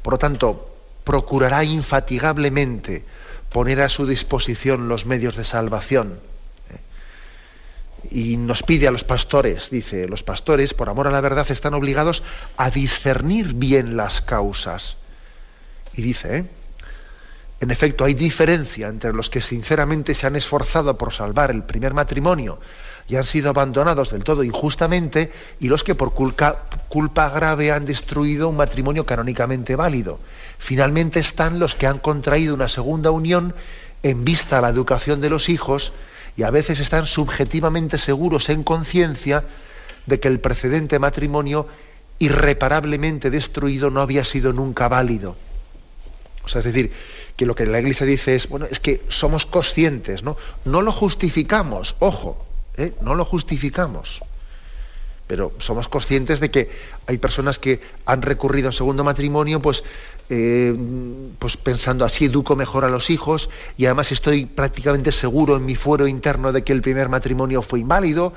[0.02, 3.06] Por lo tanto, procurará infatigablemente
[3.50, 6.20] poner a su disposición los medios de salvación.
[8.12, 11.74] Y nos pide a los pastores, dice, los pastores, por amor a la verdad, están
[11.74, 12.24] obligados
[12.58, 14.98] a discernir bien las causas.
[15.96, 16.46] Y dice, ¿eh?
[17.64, 21.94] En efecto, hay diferencia entre los que sinceramente se han esforzado por salvar el primer
[21.94, 22.60] matrimonio
[23.08, 28.50] y han sido abandonados del todo injustamente y los que por culpa, grave han destruido
[28.50, 30.20] un matrimonio canónicamente válido.
[30.58, 33.56] Finalmente están los que han contraído una segunda unión
[34.04, 35.94] en vista a la educación de los hijos
[36.36, 39.46] y a veces están subjetivamente seguros en conciencia
[40.06, 41.70] de que el precedente matrimonio
[42.20, 45.38] irreparablemente destruido no había sido nunca válido.
[46.44, 46.92] O sea, es decir,
[47.36, 50.38] que lo que la Iglesia dice es, bueno, es que somos conscientes, ¿no?
[50.66, 52.46] No lo justificamos, ojo,
[52.78, 52.94] ¿eh?
[53.02, 54.22] no lo justificamos.
[55.26, 56.70] Pero somos conscientes de que
[57.08, 59.84] hay personas que han recurrido a un segundo matrimonio, pues,
[60.30, 60.76] eh,
[61.40, 65.76] pues pensando así educo mejor a los hijos y además estoy prácticamente seguro en mi
[65.76, 68.34] fuero interno de que el primer matrimonio fue inválido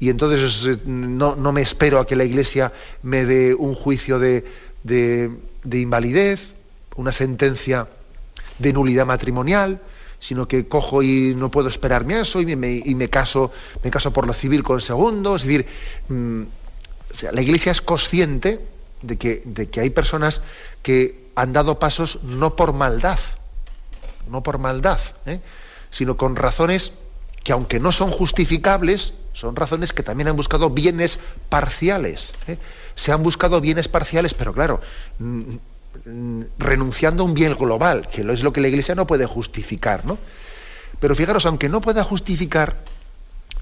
[0.00, 4.44] y entonces eh, no, me espero a que la Iglesia me dé un juicio de,
[4.82, 6.54] de invalidez,
[6.96, 7.88] una sentencia
[8.58, 9.80] de nulidad matrimonial,
[10.20, 13.50] sino que cojo y no puedo esperarme a eso y me, caso,
[13.82, 15.36] me caso por lo civil con segundo.
[15.36, 15.66] Es decir,
[16.08, 16.42] mm,
[17.32, 18.60] la Iglesia es consciente
[19.02, 20.40] de que, de que hay personas
[20.82, 23.18] que han dado pasos no por maldad,
[24.28, 25.40] no por maldad, ¿eh?
[25.90, 26.92] sino con razones
[27.42, 32.32] que aunque no son justificables, son razones que también han buscado bienes parciales.
[32.46, 32.58] ¿eh?
[32.94, 34.80] Se han buscado bienes parciales, pero claro,
[35.18, 35.56] Mm,
[36.58, 40.18] renunciando a un bien global, que es lo que la Iglesia no puede justificar, ¿no?
[41.00, 42.76] Pero fijaros, aunque no pueda justificar,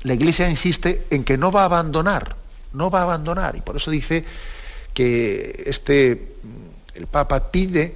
[0.02, 2.36] la Iglesia insiste en que no va a abandonar,
[2.72, 4.24] no va a abandonar, y por eso dice
[4.94, 6.34] que este,
[6.94, 7.94] el Papa pide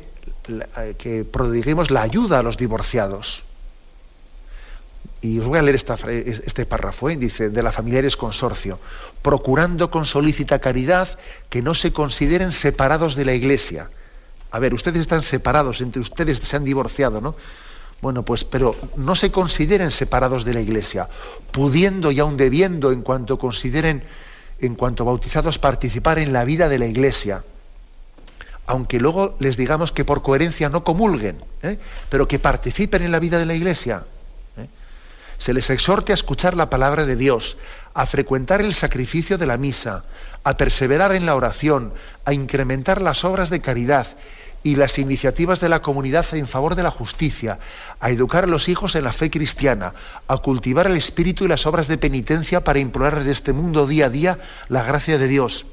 [0.99, 3.45] que prodiguemos la ayuda a los divorciados.
[5.23, 7.17] Y os voy a leer este párrafo, ¿eh?
[7.17, 8.79] dice, de la familiares consorcio,
[9.23, 11.19] procurando con solícita caridad
[11.49, 13.89] que no se consideren separados de la Iglesia,
[14.55, 17.35] a ver, ustedes están separados, entre ustedes se han divorciado, ¿no?
[18.01, 21.09] Bueno, pues, pero no se consideren separados de la Iglesia,
[21.51, 24.05] pudiendo y aún debiendo, en cuanto consideren,
[24.61, 27.43] en cuanto bautizados, participar en la vida de la Iglesia.
[28.67, 31.77] Aunque luego les digamos que por coherencia no comulguen, ¿eh?
[32.09, 34.05] pero que participen en la vida de la Iglesia.
[34.57, 34.69] ¿eh?
[35.39, 37.57] Se les exhorte a escuchar la palabra de Dios,
[37.93, 40.05] a frecuentar el sacrificio de la misa,
[40.45, 41.93] a perseverar en la oración,
[42.25, 44.07] a incrementar las obras de caridad
[44.65, 47.61] y las iniciativas de la comunidad en favor de la justicia,
[48.01, 49.95] a educar a los hijos en la fe cristiana,
[50.27, 54.07] a cultivar el espíritu y las obras de penitencia para implorar de este mundo día
[54.07, 54.39] a día
[54.69, 55.67] la gracia de Dios.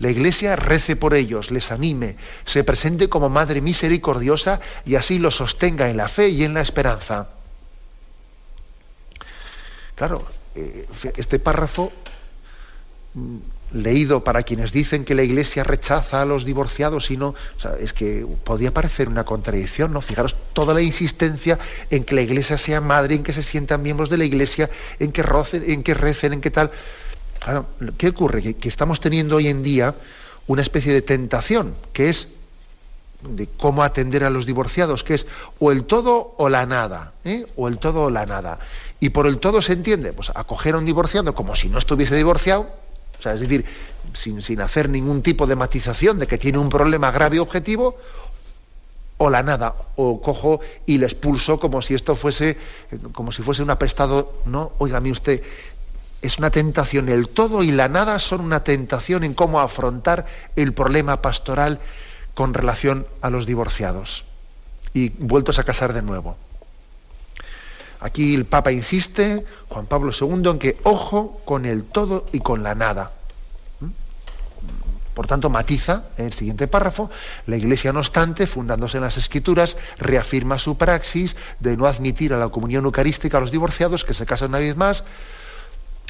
[0.00, 5.36] La Iglesia rece por ellos, les anime, se presente como Madre misericordiosa y así los
[5.36, 7.28] sostenga en la fe y en la esperanza.
[9.94, 10.26] Claro,
[10.56, 11.92] eh, este párrafo
[13.14, 13.36] mm,
[13.72, 17.34] leído para quienes dicen que la Iglesia rechaza a los divorciados y no,
[17.80, 20.00] es que podía parecer una contradicción, ¿no?
[20.00, 21.58] Fijaros toda la insistencia
[21.90, 25.12] en que la Iglesia sea madre, en que se sientan miembros de la Iglesia, en
[25.12, 26.70] que, rocen, en que recen, en que tal.
[27.98, 28.54] ¿qué ocurre?
[28.54, 29.94] Que, estamos teniendo hoy en día
[30.46, 32.28] una especie de tentación, que es
[33.22, 35.26] de cómo atender a los divorciados, que es
[35.58, 37.46] o el todo o la nada, ¿eh?
[37.56, 38.58] o el todo o la nada.
[39.00, 42.16] Y por el todo se entiende, pues acoger a un divorciado como si no estuviese
[42.16, 42.68] divorciado,
[43.22, 43.64] o sea, es decir,
[44.14, 47.96] sin, sin hacer ningún tipo de matización de que tiene un problema grave objetivo,
[49.16, 52.58] o la nada, o cojo y le expulso como si esto fuese,
[53.12, 54.42] como si fuese un apestado.
[54.44, 55.40] No, oígame usted,
[56.20, 57.08] es una tentación.
[57.08, 61.78] El todo y la nada son una tentación en cómo afrontar el problema pastoral
[62.34, 64.24] con relación a los divorciados
[64.94, 66.36] y vueltos a casar de nuevo.
[68.02, 72.64] Aquí el Papa insiste, Juan Pablo II, en que ojo con el todo y con
[72.64, 73.12] la nada.
[75.14, 77.10] Por tanto, matiza en el siguiente párrafo,
[77.46, 82.38] la Iglesia, no obstante, fundándose en las Escrituras, reafirma su praxis de no admitir a
[82.38, 85.04] la comunión eucarística a los divorciados que se casan una vez más.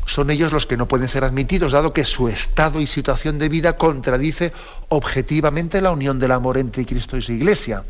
[0.07, 3.51] Son ellos los que no pueden ser admitidos, dado que su estado y situación de
[3.51, 4.53] vida contradice
[4.89, 7.85] objetivamente la unión del amor entre Cristo y su Iglesia.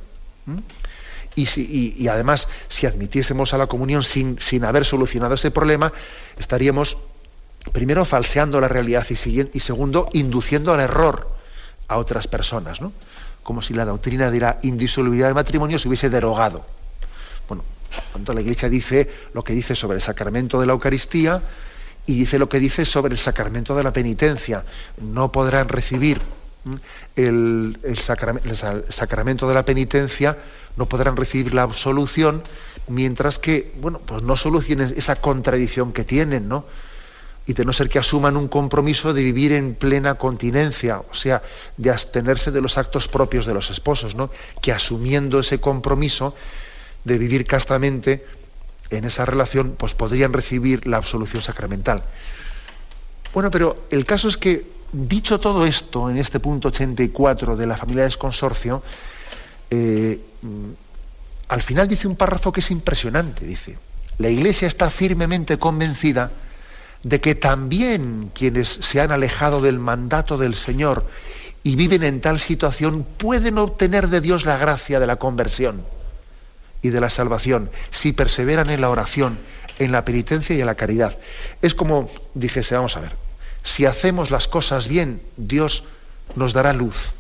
[0.46, 0.58] ¿Mm?
[1.34, 1.48] Y,
[1.98, 5.92] y, además, si admitiésemos a la comunión sin, sin haber solucionado ese problema,
[6.38, 6.98] estaríamos
[7.70, 11.30] primero falseando la realidad y, segundo induciendo al error
[11.88, 12.92] a otras personas, ¿no?
[13.42, 16.64] como si la doctrina de la indisolubilidad del matrimonio se hubiese derogado.
[17.48, 17.64] Bueno,
[18.12, 21.42] tanto la Iglesia dice lo que dice sobre el sacramento de la Eucaristía
[22.06, 24.64] y dice lo que dice sobre el sacramento de la penitencia.
[24.98, 26.20] No podrán recibir
[27.16, 27.78] el,
[28.88, 30.38] sacramento de la penitencia,
[30.76, 32.42] no podrán recibir la absolución
[32.88, 36.64] mientras que, bueno, pues no solucionen esa contradicción que tienen, ¿no?
[37.46, 41.42] y de no ser que asuman un compromiso de vivir en plena continencia, o sea,
[41.76, 44.30] de abstenerse de los actos propios de los esposos, ¿no?
[44.60, 46.34] que asumiendo ese compromiso
[47.04, 48.24] de vivir castamente
[48.90, 52.04] en esa relación, pues podrían recibir la absolución sacramental.
[53.34, 57.76] Bueno, pero el caso es que, dicho todo esto, en este punto 84 de la
[57.76, 58.82] familia de consorcio,
[59.70, 60.20] eh,
[61.48, 63.78] al final dice un párrafo que es impresionante, dice,
[64.18, 66.30] la Iglesia está firmemente convencida
[67.02, 71.06] de que también quienes se han alejado del mandato del Señor
[71.64, 75.84] y viven en tal situación pueden obtener de Dios la gracia de la conversión
[76.80, 79.38] y de la salvación si perseveran en la oración,
[79.78, 81.18] en la penitencia y en la caridad.
[81.60, 83.12] Es como dijese, vamos a ver,
[83.62, 85.84] si hacemos las cosas bien, Dios
[86.34, 87.14] nos dará luz.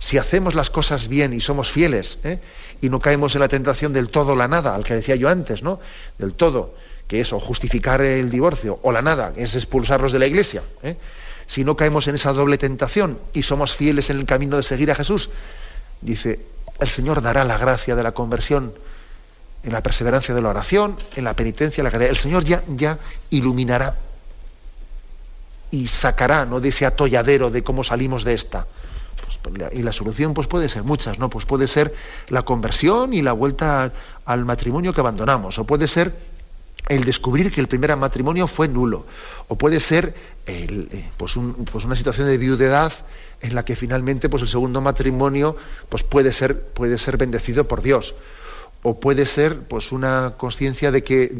[0.00, 2.40] Si hacemos las cosas bien y somos fieles, ¿eh?
[2.80, 5.28] y no caemos en la tentación del todo o la nada, al que decía yo
[5.28, 5.78] antes, ¿no?
[6.18, 6.74] Del todo
[7.10, 10.62] que es justificar el divorcio o la nada, es expulsarlos de la iglesia.
[10.84, 10.96] ¿eh?
[11.44, 14.92] Si no caemos en esa doble tentación y somos fieles en el camino de seguir
[14.92, 15.30] a Jesús,
[16.00, 16.38] dice,
[16.78, 18.74] el Señor dará la gracia de la conversión
[19.64, 22.10] en la perseverancia de la oración, en la penitencia, en la caridad.
[22.10, 23.96] El Señor ya, ya iluminará
[25.72, 26.60] y sacará ¿no?
[26.60, 28.68] de ese atolladero de cómo salimos de esta.
[29.38, 31.30] Pues, y la solución pues puede ser muchas, ¿no?
[31.30, 31.94] Pues puede ser
[32.28, 33.92] la conversión y la vuelta
[34.24, 36.14] al matrimonio que abandonamos, o puede ser
[36.88, 39.06] el descubrir que el primer matrimonio fue nulo.
[39.48, 40.14] O puede ser
[40.46, 41.34] eh, pues,
[41.70, 42.92] pues, una situación de viudedad
[43.40, 45.56] en la que finalmente pues el segundo matrimonio
[45.88, 48.14] pues puede, ser, puede ser bendecido por Dios.
[48.82, 51.32] O puede ser pues, una conciencia de que,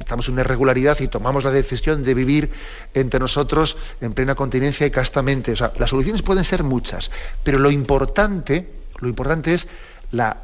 [0.00, 2.50] estamos en una irregularidad y tomamos la decisión de vivir
[2.94, 5.52] entre nosotros en plena continencia y castamente.
[5.52, 7.12] O sea, las soluciones pueden ser muchas,
[7.44, 8.68] pero lo importante,
[8.98, 9.68] lo importante es
[10.10, 10.38] la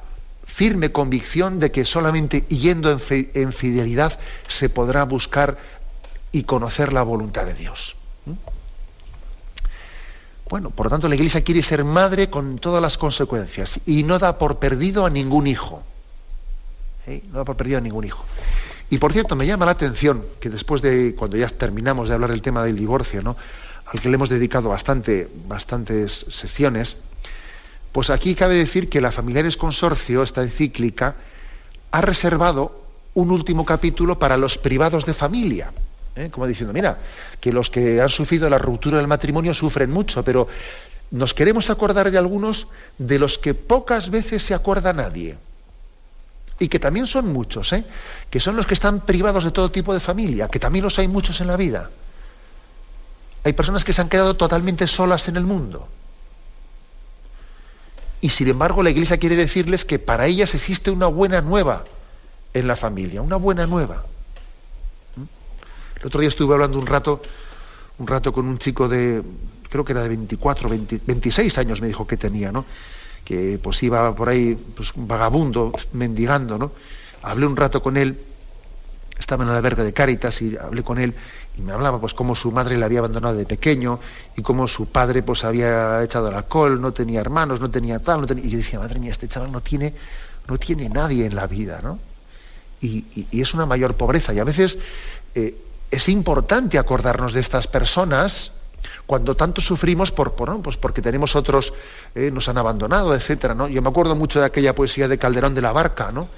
[0.50, 4.18] firme convicción de que solamente yendo en, fidelidad
[4.48, 5.58] se podrá buscar
[6.32, 7.96] y conocer la voluntad de Dios.
[8.26, 8.32] ¿Mm?
[10.48, 14.18] Bueno, por lo tanto la Iglesia quiere ser madre con todas las consecuencias y no
[14.18, 15.84] da por perdido a ningún hijo.
[17.06, 17.22] ¿Eh?
[17.32, 18.24] No da por perdido a ningún hijo.
[18.90, 22.30] Y por cierto, me llama la atención que después de, cuando ya terminamos de hablar
[22.30, 23.36] del tema del divorcio,
[23.86, 26.96] al que le hemos dedicado bastante, bastantes sesiones,
[27.92, 31.16] pues aquí cabe decir que la Familiares Consorcio, esta encíclica,
[31.90, 32.80] ha reservado
[33.14, 35.72] un último capítulo para los privados de familia.
[36.16, 36.28] ¿eh?
[36.30, 36.98] Como diciendo, mira,
[37.40, 40.48] que los que han sufrido la ruptura del matrimonio sufren mucho, pero
[41.10, 45.36] nos queremos acordar de algunos de los que pocas veces se acuerda nadie.
[46.60, 47.84] Y que también son muchos, ¿eh?
[48.28, 51.08] que son los que están privados de todo tipo de familia, que también los hay
[51.08, 51.90] muchos en la vida.
[53.42, 55.88] Hay personas que se han quedado totalmente solas en el mundo.
[58.20, 61.84] Y sin embargo la Iglesia quiere decirles que para ellas existe una buena nueva
[62.52, 64.04] en la familia, una buena nueva.
[65.16, 66.00] ¿Mm?
[66.00, 67.22] El otro día estuve hablando un rato,
[67.98, 69.22] un rato con un chico de,
[69.70, 72.66] creo que era de 24, 26 años me dijo que tenía, ¿no?
[73.24, 76.72] Que pues iba por ahí, pues vagabundo, mendigando, ¿no?
[77.22, 78.16] Hablé un rato con él
[79.20, 81.14] estaba en el albergue de Cáritas y hablé con él
[81.56, 84.00] y me hablaba pues cómo su madre le había abandonado de pequeño
[84.36, 88.22] y cómo su padre pues había echado el alcohol, no tenía hermanos, no tenía tal,
[88.22, 88.44] no tenía...
[88.44, 89.94] y yo decía, madre mía, este chaval no tiene,
[90.48, 91.98] no tiene nadie en la vida, ¿no?
[92.80, 94.78] Y, es una mayor pobreza y a veces
[95.34, 95.54] eh,
[95.90, 98.52] es importante acordarnos de estas personas
[99.06, 101.72] cuando tanto sufrimos por, pues porque tenemos otros,
[102.14, 103.68] eh, nos han abandonado, etcétera, ¿no?
[103.68, 106.28] Yo me acuerdo mucho de aquella poesía de Calderón de la Barca, ¿no?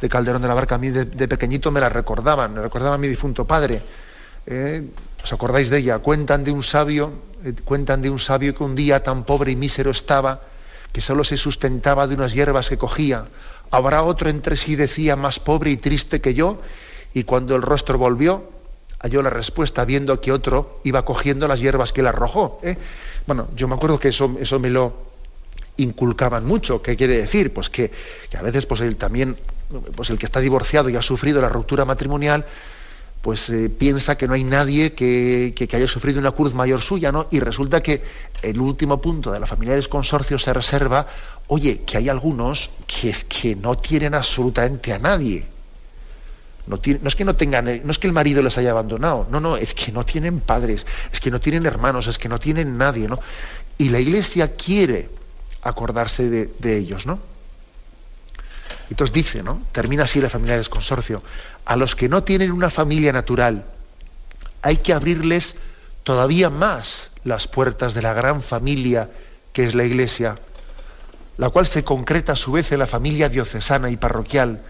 [0.00, 2.98] De Calderón de la Barca, a mí de, pequeñito me la recordaban, me recordaba a
[2.98, 3.82] mi difunto padre.
[4.46, 4.82] Eh,
[5.22, 5.98] ¿Os acordáis de ella?
[5.98, 7.12] Cuentan de un sabio,
[7.44, 10.40] eh, cuentan de un sabio que un día tan pobre y mísero estaba,
[10.92, 13.26] que solo se sustentaba de unas hierbas que cogía.
[13.70, 16.60] Habrá otro entre sí, decía, más pobre y triste que yo,
[17.14, 18.59] y cuando el rostro volvió,
[19.00, 22.60] halló la respuesta viendo que otro iba cogiendo las hierbas que le arrojó.
[22.62, 22.76] ¿eh?
[23.26, 25.10] Bueno, yo me acuerdo que eso, eso me lo
[25.78, 26.82] inculcaban mucho.
[26.82, 27.52] ¿Qué quiere decir?
[27.52, 27.90] Pues que,
[28.38, 29.36] a veces pues él también,
[29.96, 32.44] pues el que está divorciado y ha sufrido la ruptura matrimonial,
[33.22, 37.12] pues eh, piensa que no hay nadie que, que, haya sufrido una cruz mayor suya,
[37.12, 37.26] ¿no?
[37.30, 38.02] Y resulta que
[38.42, 41.06] el último punto de la familia del consorcio se reserva,
[41.48, 45.46] oye, que hay algunos que es que no tienen absolutamente a nadie.
[46.66, 49.40] No, es que no tengan, eh, no es que el marido les haya abandonado, no,
[49.40, 52.78] no, es que no tienen padres, es que no tienen hermanos, es que no tienen
[52.78, 53.18] nadie, ¿no?
[53.78, 55.08] Y la iglesia quiere
[55.62, 57.18] acordarse de, ellos, ¿no?
[58.90, 59.62] Entonces dice, ¿no?
[59.72, 61.22] Termina así la familia del consorcio.
[61.64, 63.64] A los que no tienen una familia natural,
[64.62, 65.56] hay que abrirles
[66.02, 69.10] todavía más las puertas de la gran familia
[69.52, 70.36] que es la iglesia,
[71.36, 74.62] la cual se concreta a su vez en la familia diocesana y parroquial,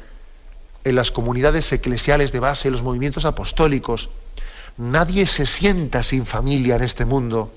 [0.85, 4.11] en las comunidades eclesiales de base, en los movimientos apostólicos.
[4.77, 7.53] Nadie se sienta sin familia en este mundo.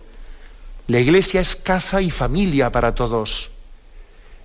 [0.88, 3.52] La iglesia es casa y familia para todos,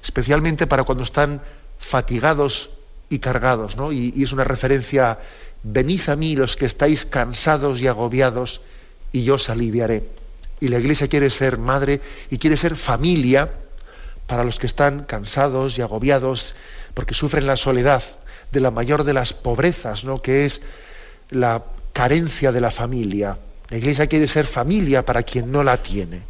[0.03, 1.43] especialmente para cuando están
[1.79, 2.71] fatigados
[3.11, 3.91] y cargados, ¿no?
[3.91, 5.19] Y, y es una referencia,
[5.63, 8.61] venid a mí los que estáis cansados y agobiados,
[9.11, 10.05] y yo os aliviaré.
[10.61, 12.01] Y la iglesia quiere ser madre
[12.31, 13.51] y quiere ser familia
[14.29, 16.55] para los que están cansados y agobiados,
[16.95, 18.03] porque sufren la soledad,
[18.53, 20.23] de la mayor de las pobrezas, ¿no?
[20.23, 20.63] que es
[21.31, 23.39] la carencia de la familia.
[23.69, 26.23] La iglesia quiere ser familia para quien no la tiene.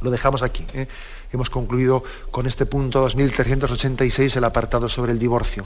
[0.00, 0.66] Lo dejamos aquí.
[0.74, 0.88] ¿eh?
[1.32, 5.64] Hemos concluido con este punto 2386, el apartado sobre el divorcio.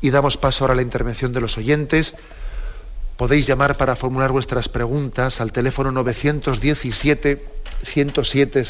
[0.00, 2.16] Y damos paso ahora a la intervención de los oyentes.
[3.16, 7.46] Podéis llamar para formular vuestras preguntas al teléfono 917
[7.84, 8.64] 107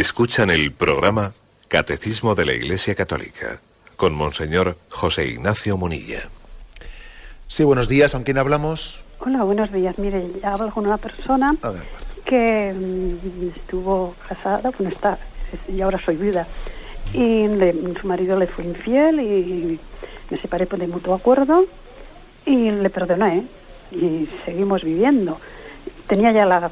[0.00, 1.34] Escuchan el programa
[1.68, 3.60] Catecismo de la Iglesia Católica
[3.94, 6.22] con Monseñor José Ignacio Munilla.
[7.46, 8.10] Sí, buenos días.
[8.10, 9.04] ¿Con quién hablamos?
[9.20, 9.96] Hola, buenos días.
[9.96, 11.74] Mire, hablo con una persona ah,
[12.24, 15.16] que mm, estuvo casada, bueno, está,
[15.68, 16.48] y ahora soy viuda
[17.12, 17.46] y
[18.00, 19.78] su marido le fue infiel y
[20.28, 21.66] me separé por de mutuo acuerdo
[22.44, 23.46] y le perdoné
[23.92, 25.38] y seguimos viviendo.
[26.06, 26.70] Tenía ya la,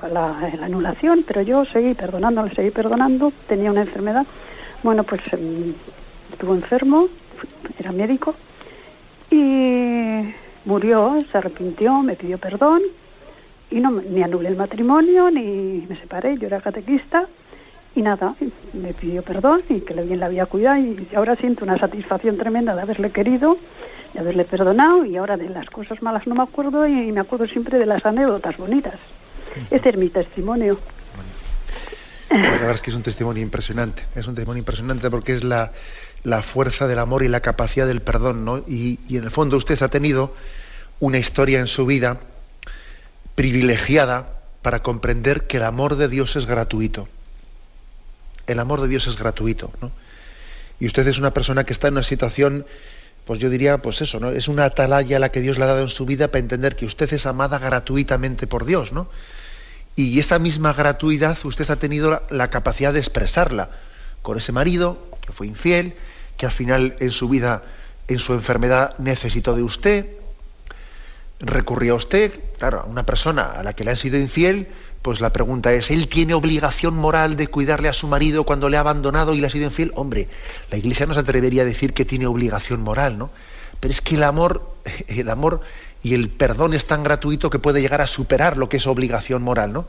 [0.63, 4.27] anulación, pero yo seguí perdonando, le seguí perdonando, tenía una enfermedad.
[4.83, 5.75] Bueno, pues em,
[6.31, 7.09] estuvo enfermo,
[7.79, 8.35] era médico
[9.31, 12.83] y murió, se arrepintió, me pidió perdón
[13.71, 17.27] y no ni anulé el matrimonio ni me separé, yo era catequista
[17.95, 18.35] y nada,
[18.73, 22.75] me pidió perdón y que bien la había cuidado y ahora siento una satisfacción tremenda
[22.75, 23.57] de haberle querido,
[24.13, 27.47] de haberle perdonado y ahora de las cosas malas no me acuerdo y me acuerdo
[27.47, 28.99] siempre de las anécdotas bonitas.
[29.71, 30.79] Ese es mi testimonio.
[32.31, 35.73] La verdad es que es un testimonio impresionante, es un testimonio impresionante porque es la,
[36.43, 38.59] fuerza del amor y la capacidad del perdón, ¿no?
[38.67, 40.35] Y, y, en el fondo usted ha tenido
[40.99, 42.21] una historia en su vida
[43.35, 47.09] privilegiada para comprender que el amor de Dios es gratuito.
[48.47, 49.91] El amor de Dios es gratuito, ¿no?
[50.81, 52.65] Y usted es una persona que está en una situación
[53.25, 54.31] pues yo diría, pues eso, ¿no?
[54.31, 56.85] Es una atalaya la que Dios le ha dado en su vida para entender que
[56.85, 59.09] usted es amada gratuitamente por Dios, ¿no?
[59.95, 63.71] Y esa misma gratuidad usted ha tenido la, capacidad de expresarla
[64.23, 65.95] con ese marido que fue infiel,
[66.37, 67.63] que al final en su vida,
[68.09, 70.07] en su enfermedad, necesitó de usted,
[71.41, 74.69] recurrió a usted, claro, a una persona a la que le han sido infiel,
[75.03, 78.77] pues la pregunta es, ¿él tiene obligación moral de cuidarle a su marido cuando le
[78.77, 79.93] ha abandonado y le ha sido infiel?
[79.97, 80.29] Hombre,
[80.71, 83.31] la Iglesia no se atrevería a decir que tiene obligación moral, ¿no?
[83.81, 84.77] Pero es que el amor,
[85.09, 85.61] el amor
[86.03, 89.43] y el perdón es tan gratuito que puede llegar a superar lo que es obligación
[89.43, 89.87] moral, ¿no?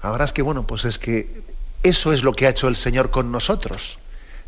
[0.00, 1.42] Ahora es que, bueno, pues es que
[1.82, 3.98] eso es lo que ha hecho el Señor con nosotros,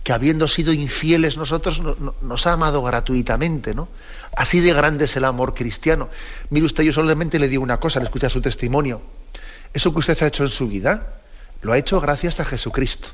[0.04, 1.82] que habiendo sido infieles nosotros
[2.20, 3.88] nos ha amado gratuitamente, ¿no?
[4.36, 6.08] Así de grande es el amor cristiano.
[6.50, 9.00] Mire usted, yo solamente le digo una cosa, le escucha su testimonio
[9.76, 11.20] eso que usted ha hecho en su vida,
[11.60, 13.08] lo ha hecho gracias a Jesucristo.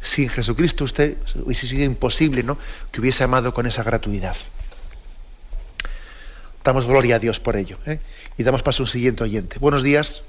[0.00, 2.56] Sin Jesucristo usted hubiese sido imposible ¿no?
[2.90, 4.34] que hubiese amado con esa gratuidad.
[6.64, 7.76] Damos gloria a Dios por ello.
[7.86, 7.98] ¿eh?
[8.38, 9.58] Y damos paso a un siguiente oyente.
[9.58, 10.24] Buenos días.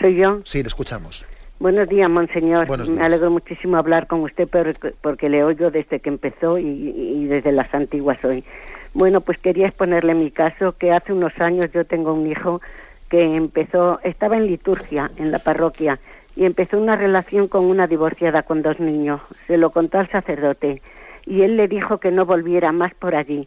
[0.00, 0.40] ¿Soy yo?
[0.44, 1.24] Sí, le escuchamos.
[1.60, 2.66] Buenos días, monseñor.
[2.88, 4.48] Me alegro muchísimo hablar con usted
[5.00, 8.42] porque le oigo desde que empezó y, y, desde las antiguas hoy.
[8.94, 12.60] Bueno, pues quería exponerle mi caso, que hace unos años yo tengo un hijo
[13.08, 16.00] que empezó, estaba en liturgia en la parroquia
[16.34, 19.20] y empezó una relación con una divorciada con dos niños.
[19.46, 20.82] Se lo contó al sacerdote
[21.24, 23.46] y él le dijo que no volviera más por allí.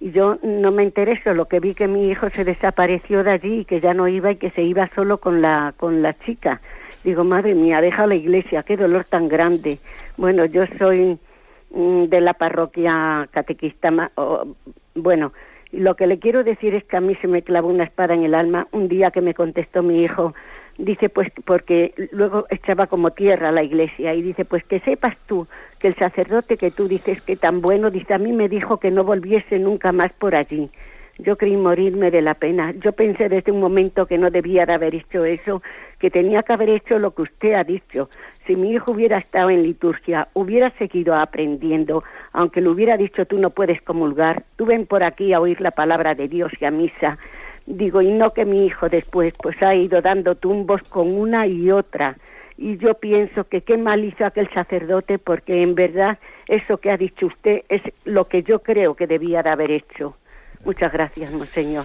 [0.00, 3.60] Y yo no me interesó, lo que vi que mi hijo se desapareció de allí
[3.60, 6.60] y que ya no iba y que se iba solo con la, con la chica.
[7.02, 9.78] Digo, madre mía, deja la iglesia, qué dolor tan grande.
[10.16, 11.18] Bueno, yo soy
[11.70, 13.90] mm, de la parroquia catequista,
[14.94, 15.32] bueno,
[15.72, 18.24] lo que le quiero decir es que a mí se me clavó una espada en
[18.24, 20.34] el alma un día que me contestó mi hijo.
[20.78, 25.18] Dice, pues, porque luego echaba como tierra a la iglesia y dice, pues que sepas
[25.26, 25.48] tú
[25.80, 28.92] que el sacerdote que tú dices que tan bueno, dice, a mí me dijo que
[28.92, 30.70] no volviese nunca más por allí.
[31.18, 32.72] Yo creí morirme de la pena.
[32.78, 35.62] Yo pensé desde un momento que no debía de haber hecho eso,
[35.98, 38.08] que tenía que haber hecho lo que usted ha dicho.
[38.46, 43.36] Si mi hijo hubiera estado en liturgia, hubiera seguido aprendiendo, aunque le hubiera dicho tú
[43.36, 46.70] no puedes comulgar, tú ven por aquí a oír la palabra de Dios y a
[46.70, 47.18] misa.
[47.70, 51.70] Digo, y no que mi hijo después pues ha ido dando tumbos con una y
[51.70, 52.16] otra.
[52.56, 56.96] Y yo pienso que qué mal hizo aquel sacerdote porque en verdad eso que ha
[56.96, 60.16] dicho usted es lo que yo creo que debía de haber hecho.
[60.64, 61.84] Muchas gracias, monseñor.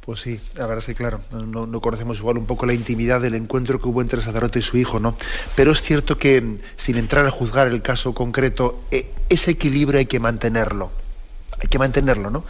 [0.00, 3.82] Pues sí, verdad es que claro, no, conocemos igual un poco la intimidad del encuentro
[3.82, 5.14] que hubo entre el sacerdote y su hijo, ¿no?
[5.56, 10.06] Pero es cierto que, sin entrar a juzgar el caso concreto, eh, ese equilibrio hay
[10.06, 10.90] que mantenerlo.
[11.60, 12.44] Hay que mantenerlo, ¿no?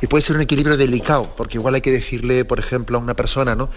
[0.00, 3.14] Y puede ser un equilibrio delicado, porque igual hay que decirle, por ejemplo, a una
[3.14, 3.70] persona, ¿no?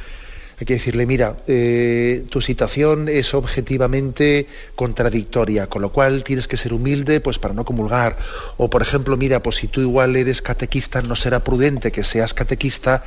[0.62, 6.56] hay que decirle, mira, eh, tu situación es objetivamente contradictoria, con lo cual tienes que
[6.56, 8.16] ser humilde pues para no comulgar.
[8.58, 12.36] O por ejemplo, mira, pues si tú igual eres catequista, no será prudente que seas
[12.36, 13.04] catequista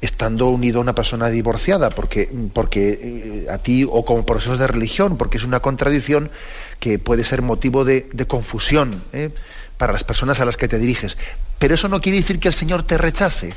[0.00, 4.66] estando unido a una persona divorciada, porque, porque eh, a ti, o como profesor de
[4.66, 6.28] religión, porque es una contradicción
[6.80, 9.30] que puede ser motivo de, confusión ¿eh?
[9.78, 11.16] Para las personas a las que te diriges.
[11.58, 13.52] Pero eso no quiere decir que el Señor te rechace.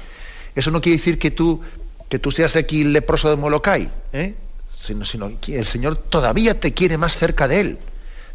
[0.55, 1.61] Eso no quiere decir que tú
[2.09, 4.33] que tú seas aquí leproso de Molokai, ¿eh?
[4.75, 7.77] sino, sino que el Señor todavía te quiere más cerca de Él,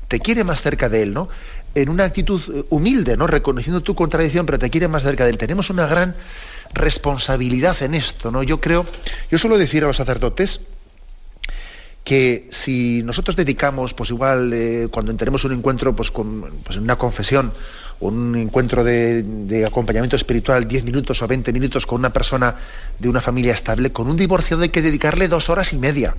[0.06, 1.28] te quiere más cerca de Él, ¿no?
[1.74, 3.26] En una actitud eh, humilde, ¿no?
[3.26, 5.38] Reconociendo tu contradicción, pero te quiere más cerca de Él.
[5.38, 6.14] Tenemos una gran
[6.72, 8.44] responsabilidad en esto, ¿no?
[8.44, 8.86] Yo creo,
[9.28, 10.60] yo suelo decir a los sacerdotes
[12.04, 16.96] que si nosotros dedicamos, pues igual, eh, cuando tenemos un encuentro, pues, con, pues una
[16.96, 17.50] confesión,
[18.00, 22.56] un encuentro de, acompañamiento espiritual, 10 minutos o 20 minutos con una persona
[22.98, 26.14] de una familia estable, con un divorcio hay que dedicarle dos horas y media.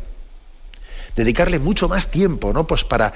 [1.16, 2.66] Dedicarle mucho más tiempo, ¿no?
[2.66, 3.14] Pues para,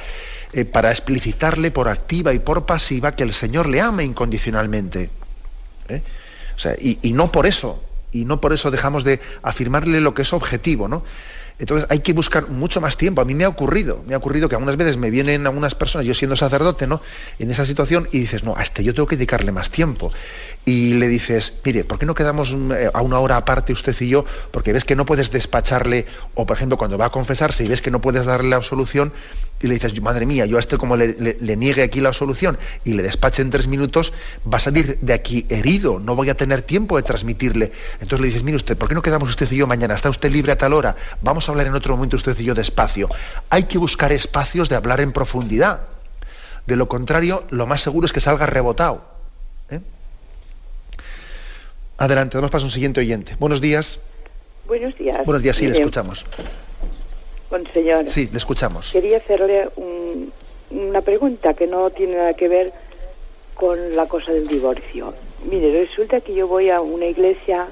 [0.54, 5.10] eh, explicitarle por activa y por pasiva que el Señor le ama incondicionalmente.
[5.90, 6.04] ¿eh?
[6.80, 10.34] y, y no por eso, y no por eso dejamos de afirmarle lo que es
[10.34, 11.04] objetivo, ¿no?
[11.60, 13.22] Entonces hay que buscar mucho más tiempo.
[13.22, 16.08] A mí me ha ocurrido, me ha ocurrido que algunas veces me vienen algunas personas,
[16.08, 17.02] yo siendo sacerdote, ¿no?
[17.38, 20.10] En esa situación y dices, no, a este yo tengo que dedicarle más tiempo.
[20.66, 24.10] Y le dices, mire, ¿por qué no quedamos eh, a una hora aparte usted y
[24.10, 24.26] yo?
[24.52, 27.82] Porque ves que no puedes despacharle, o por ejemplo, cuando va a confesarse y ves
[27.82, 29.12] que no puedes darle la absolución,
[29.62, 32.94] y le dices, madre mía, yo a este como le, niegue aquí la solución y
[32.94, 34.14] le despache en tres minutos,
[34.52, 37.72] va a salir de aquí herido, no voy a tener tiempo de transmitirle.
[38.00, 39.96] Entonces le dices, mire usted, ¿por qué no quedamos usted y yo mañana?
[39.96, 40.96] ¿Está usted libre a tal hora?
[41.22, 43.10] Vamos a hablar en otro momento usted y yo despacio.
[43.50, 45.82] Hay que buscar espacios de hablar en profundidad.
[46.66, 49.04] De lo contrario, lo más seguro es que salga rebotado.
[49.70, 49.80] ¿eh?
[51.98, 53.36] Adelante, damos paso a un siguiente oyente.
[53.40, 54.00] Buenos días.
[54.68, 55.26] Buenos días.
[55.26, 56.26] Buenos días, sí, le escuchamos.
[57.74, 58.10] señor.
[58.10, 58.92] Sí, le escuchamos.
[58.92, 59.70] Quería hacerle
[60.70, 62.72] una pregunta que no tiene nada que ver
[63.56, 65.14] con la cosa del divorcio.
[65.44, 67.68] Mire, resulta que yo voy a una iglesia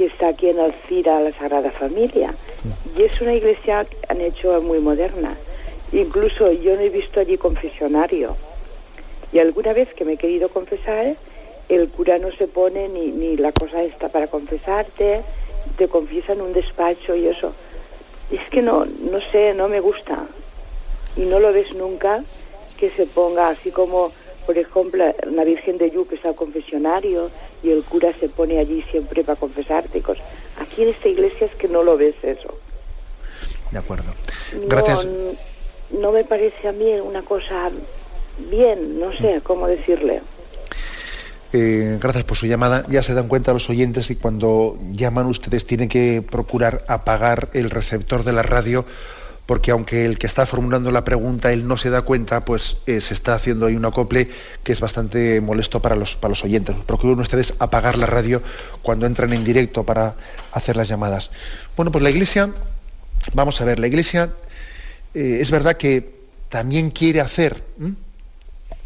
[0.00, 2.34] que está aquí en Alcira, la Sagrada Familia,
[2.96, 5.36] y es una iglesia que han hecho muy moderna.
[5.92, 8.34] Incluso yo no he visto allí confesionario.
[9.30, 11.16] Y alguna vez que me he querido confesar,
[11.68, 15.20] el cura no se pone ni, ni la cosa está para confesarte,
[15.76, 17.52] te confiesa en un despacho y eso.
[18.32, 20.24] Es que no, no sé, no me gusta.
[21.14, 22.24] Y no lo ves nunca
[22.78, 24.12] que se ponga así como,
[24.46, 27.30] por ejemplo, la Virgen de Yu que está al confesionario
[27.62, 30.00] y el cura se pone allí siempre para confesarte.
[30.00, 30.24] Cosas.
[30.60, 32.54] Aquí en esta iglesia es que no lo ves eso.
[33.70, 34.14] De acuerdo.
[34.66, 35.06] Gracias.
[35.06, 37.70] No, no me parece a mí una cosa
[38.50, 40.22] bien, no sé cómo decirle.
[41.52, 42.84] Eh, gracias por su llamada.
[42.88, 47.70] Ya se dan cuenta los oyentes y cuando llaman ustedes tienen que procurar apagar el
[47.70, 48.84] receptor de la radio
[49.50, 53.00] porque aunque el que está formulando la pregunta él no se da cuenta, pues eh,
[53.00, 54.28] se está haciendo ahí un acople
[54.62, 56.76] que es bastante molesto para los, para los oyentes.
[56.86, 58.44] Procuren ustedes apagar la radio
[58.80, 60.14] cuando entran en directo para
[60.52, 61.32] hacer las llamadas.
[61.76, 62.52] Bueno, pues la Iglesia,
[63.34, 64.30] vamos a ver, la Iglesia
[65.14, 66.14] eh, es verdad que
[66.48, 67.64] también quiere hacer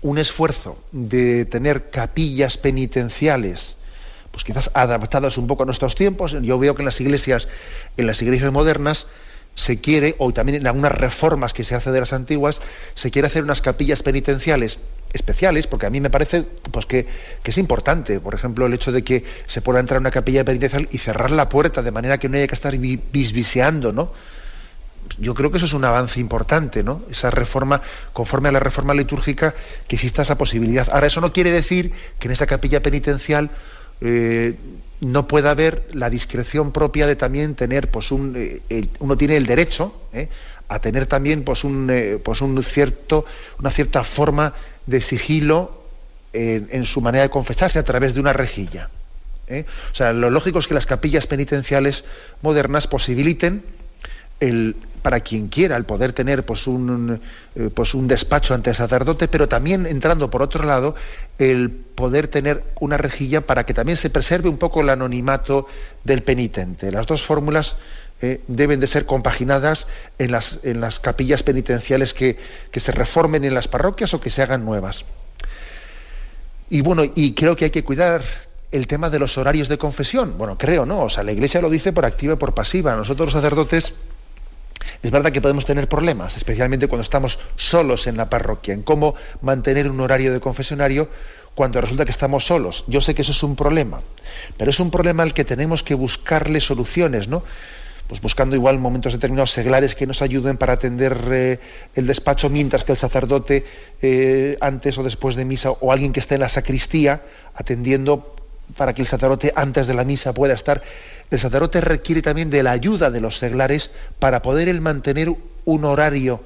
[0.00, 3.76] un esfuerzo de tener capillas penitenciales,
[4.30, 6.34] pues quizás adaptadas un poco a nuestros tiempos.
[6.40, 7.48] Yo veo que en las iglesias,
[7.98, 9.08] en las iglesias modernas,
[9.54, 12.60] se quiere, o también en algunas reformas que se hace de las antiguas,
[12.94, 14.78] se quiere hacer unas capillas penitenciales
[15.12, 17.06] especiales, porque a mí me parece pues, que,
[17.44, 20.88] es importante, por ejemplo, el hecho de que se pueda entrar a una capilla penitencial
[20.90, 24.12] y cerrar la puerta de manera que no haya que estar bisbiseando, ¿no?
[25.18, 27.02] yo creo que eso es un avance importante, ¿no?
[27.10, 27.82] Esa reforma,
[28.12, 29.54] conforme a la reforma litúrgica,
[29.86, 30.88] que exista esa posibilidad.
[30.90, 33.50] Ahora, eso no quiere decir que en esa capilla penitencial
[34.00, 34.56] eh,
[35.04, 39.46] no pueda haber la discreción propia de también tener, pues, un, eh, uno tiene el
[39.46, 40.28] derecho ¿eh?
[40.68, 43.24] a tener también, pues, un, pues, un cierto,
[43.58, 44.54] una cierta forma
[44.86, 45.82] de sigilo
[46.32, 48.90] en su manera de confesarse a través de una rejilla.
[49.48, 52.04] O sea, lo lógico es que las capillas penitenciales
[52.42, 53.62] modernas posibiliten
[54.40, 57.20] el, para quien quiera el poder tener pues un,
[57.54, 60.94] eh, pues un despacho ante el sacerdote, pero también entrando por otro lado
[61.38, 65.66] el poder tener una rejilla para que también se preserve un poco el anonimato
[66.04, 66.90] del penitente.
[66.90, 67.76] Las dos fórmulas
[68.22, 69.86] eh, deben de ser compaginadas
[70.18, 72.38] en las, en las capillas penitenciales que,
[72.70, 75.04] que se reformen en las parroquias o que se hagan nuevas.
[76.70, 78.22] Y bueno, y creo que hay que cuidar
[78.72, 80.38] el tema de los horarios de confesión.
[80.38, 81.02] Bueno, creo, ¿no?
[81.02, 82.96] O sea, la Iglesia lo dice por activa y por pasiva.
[82.96, 83.92] Nosotros los sacerdotes
[85.02, 89.14] es verdad que podemos tener problemas, especialmente cuando estamos solos en la parroquia, en cómo
[89.42, 91.08] mantener un horario de confesionario
[91.54, 92.84] cuando resulta que estamos solos.
[92.86, 94.02] Yo sé que eso es un problema,
[94.56, 97.42] pero es un problema al que tenemos que buscarle soluciones, ¿no?
[98.08, 101.58] Pues buscando igual momentos determinados seglares que nos ayuden para atender eh,
[101.94, 103.64] el despacho mientras que el sacerdote
[104.02, 107.22] eh, antes o después de misa o alguien que esté en la sacristía
[107.54, 108.36] atendiendo
[108.76, 110.82] para que el sacerdote antes de la misa pueda estar
[111.30, 115.32] el sacerdote requiere también de la ayuda de los seglares para poder el mantener
[115.64, 116.42] un horario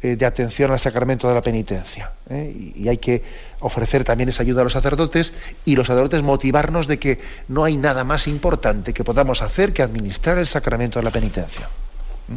[0.00, 2.12] eh, de atención al sacramento de la penitencia.
[2.30, 2.72] ¿eh?
[2.76, 3.22] Y, hay que
[3.60, 5.32] ofrecer también esa ayuda a los sacerdotes
[5.64, 9.82] y los sacerdotes motivarnos de que no hay nada más importante que podamos hacer que
[9.82, 11.68] administrar el sacramento de la penitencia.
[12.28, 12.36] ¿Mm?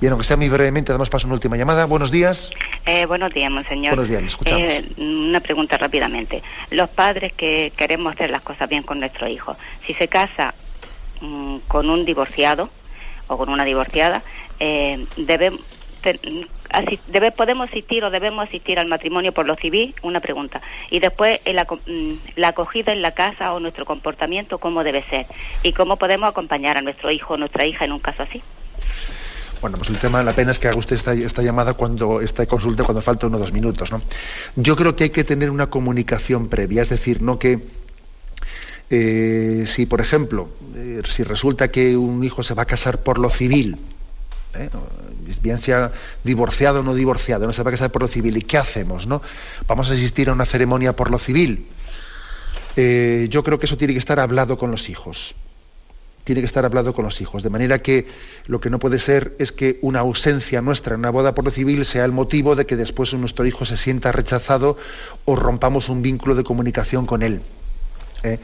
[0.00, 1.84] Bien, aunque sea muy brevemente, damos paso a una última llamada.
[1.86, 2.50] Buenos días.
[2.86, 3.94] Eh, buenos días, monseñor.
[3.94, 4.72] Buenos días, escuchamos.
[4.96, 6.42] una pregunta rápidamente.
[6.70, 10.54] Los padres que queremos hacer las cosas bien con nuestro hijo, si se casa
[11.20, 12.70] Mm, con un divorciado
[13.26, 14.22] o con una divorciada,
[14.58, 15.52] eh, debe,
[17.08, 20.62] debe, podemos asistir o debemos asistir al matrimonio por lo civil, una pregunta.
[20.90, 25.26] Y después la, mm, la acogida en la casa o nuestro comportamiento, cómo debe ser.
[25.62, 28.42] Y cómo podemos acompañar a nuestro hijo o nuestra hija en un caso así.
[29.60, 32.84] Bueno, pues el tema, la pena es que haga usted esta, llamada cuando esta consulta
[32.84, 34.00] cuando falta uno o dos minutos, ¿no?
[34.56, 37.60] Yo creo que hay que tener una comunicación previa, es decir, no que
[38.88, 43.18] eh, si, por ejemplo, eh, si resulta que un hijo se va a casar por
[43.18, 43.76] lo civil,
[44.54, 44.70] ¿eh?
[45.42, 45.92] bien sea
[46.24, 49.06] divorciado o no divorciado, no se va a casar por lo civil, ¿y qué hacemos?
[49.06, 49.20] No?
[49.68, 51.66] ¿Vamos a asistir a una ceremonia por lo civil?
[52.76, 55.34] yo creo que eso tiene que estar hablado con los hijos.
[56.30, 57.42] Tiene que estar hablado con los hijos.
[57.42, 58.06] De manera que
[58.46, 61.50] lo que no puede ser es que una ausencia nuestra en una boda por lo
[61.50, 64.76] civil sea el motivo de que después nuestro hijo se sienta rechazado
[65.24, 67.40] o rompamos un vínculo de comunicación con él.
[68.22, 68.38] ¿eh?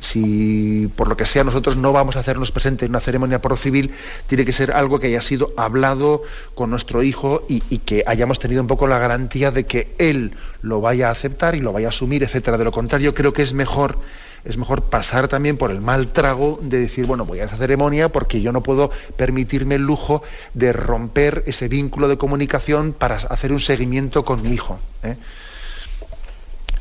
[0.00, 3.56] si por lo que sea nosotros no vamos a hacernos presente en una ceremonia por
[3.56, 3.92] civil,
[4.26, 6.22] tiene que ser algo que haya sido hablado
[6.56, 10.80] con nuestro hijo y, que hayamos tenido un poco la garantía de que él lo
[10.80, 12.58] vaya a aceptar y lo vaya a asumir, etcétera.
[12.58, 13.98] De lo contrario, creo que es mejor
[14.44, 18.08] es mejor pasar también por el mal trago de decir, bueno, voy a esa ceremonia
[18.08, 20.22] porque yo no puedo permitirme el lujo
[20.54, 24.78] de romper ese vínculo de comunicación para hacer un seguimiento con mi hijo.
[25.02, 25.16] ¿eh?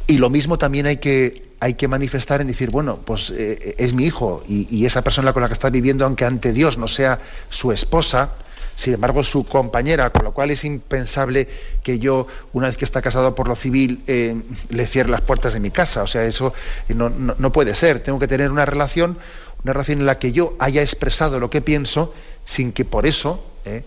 [0.07, 3.93] Y lo mismo también hay que, hay que manifestar en decir, bueno, pues eh, es
[3.93, 7.19] mi hijo y, esa persona con la que está viviendo, aunque ante Dios no sea
[7.49, 8.31] su esposa,
[8.77, 11.47] sin embargo su compañera, con lo cual es impensable
[11.81, 15.53] que yo, una vez que está casado por lo civil, eh, le cierre las puertas
[15.53, 16.03] de mi casa.
[16.03, 16.53] O sea, eso
[16.89, 18.01] no, puede ser.
[18.01, 19.17] Tengo que tener una relación,
[19.63, 22.13] una relación en la que yo haya expresado lo que pienso,
[22.45, 23.83] sin que por eso, eh,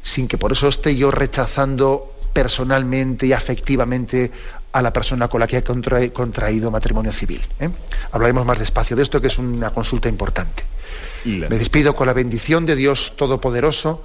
[0.00, 4.30] sin que por eso esté yo rechazando personalmente y afectivamente
[4.72, 7.42] a la persona con la que ha contraído matrimonio civil.
[7.58, 7.68] ¿eh?
[8.12, 10.62] Hablaremos más despacio de esto, que es una consulta importante.
[11.24, 14.04] Me despido con la bendición de Dios Todopoderoso,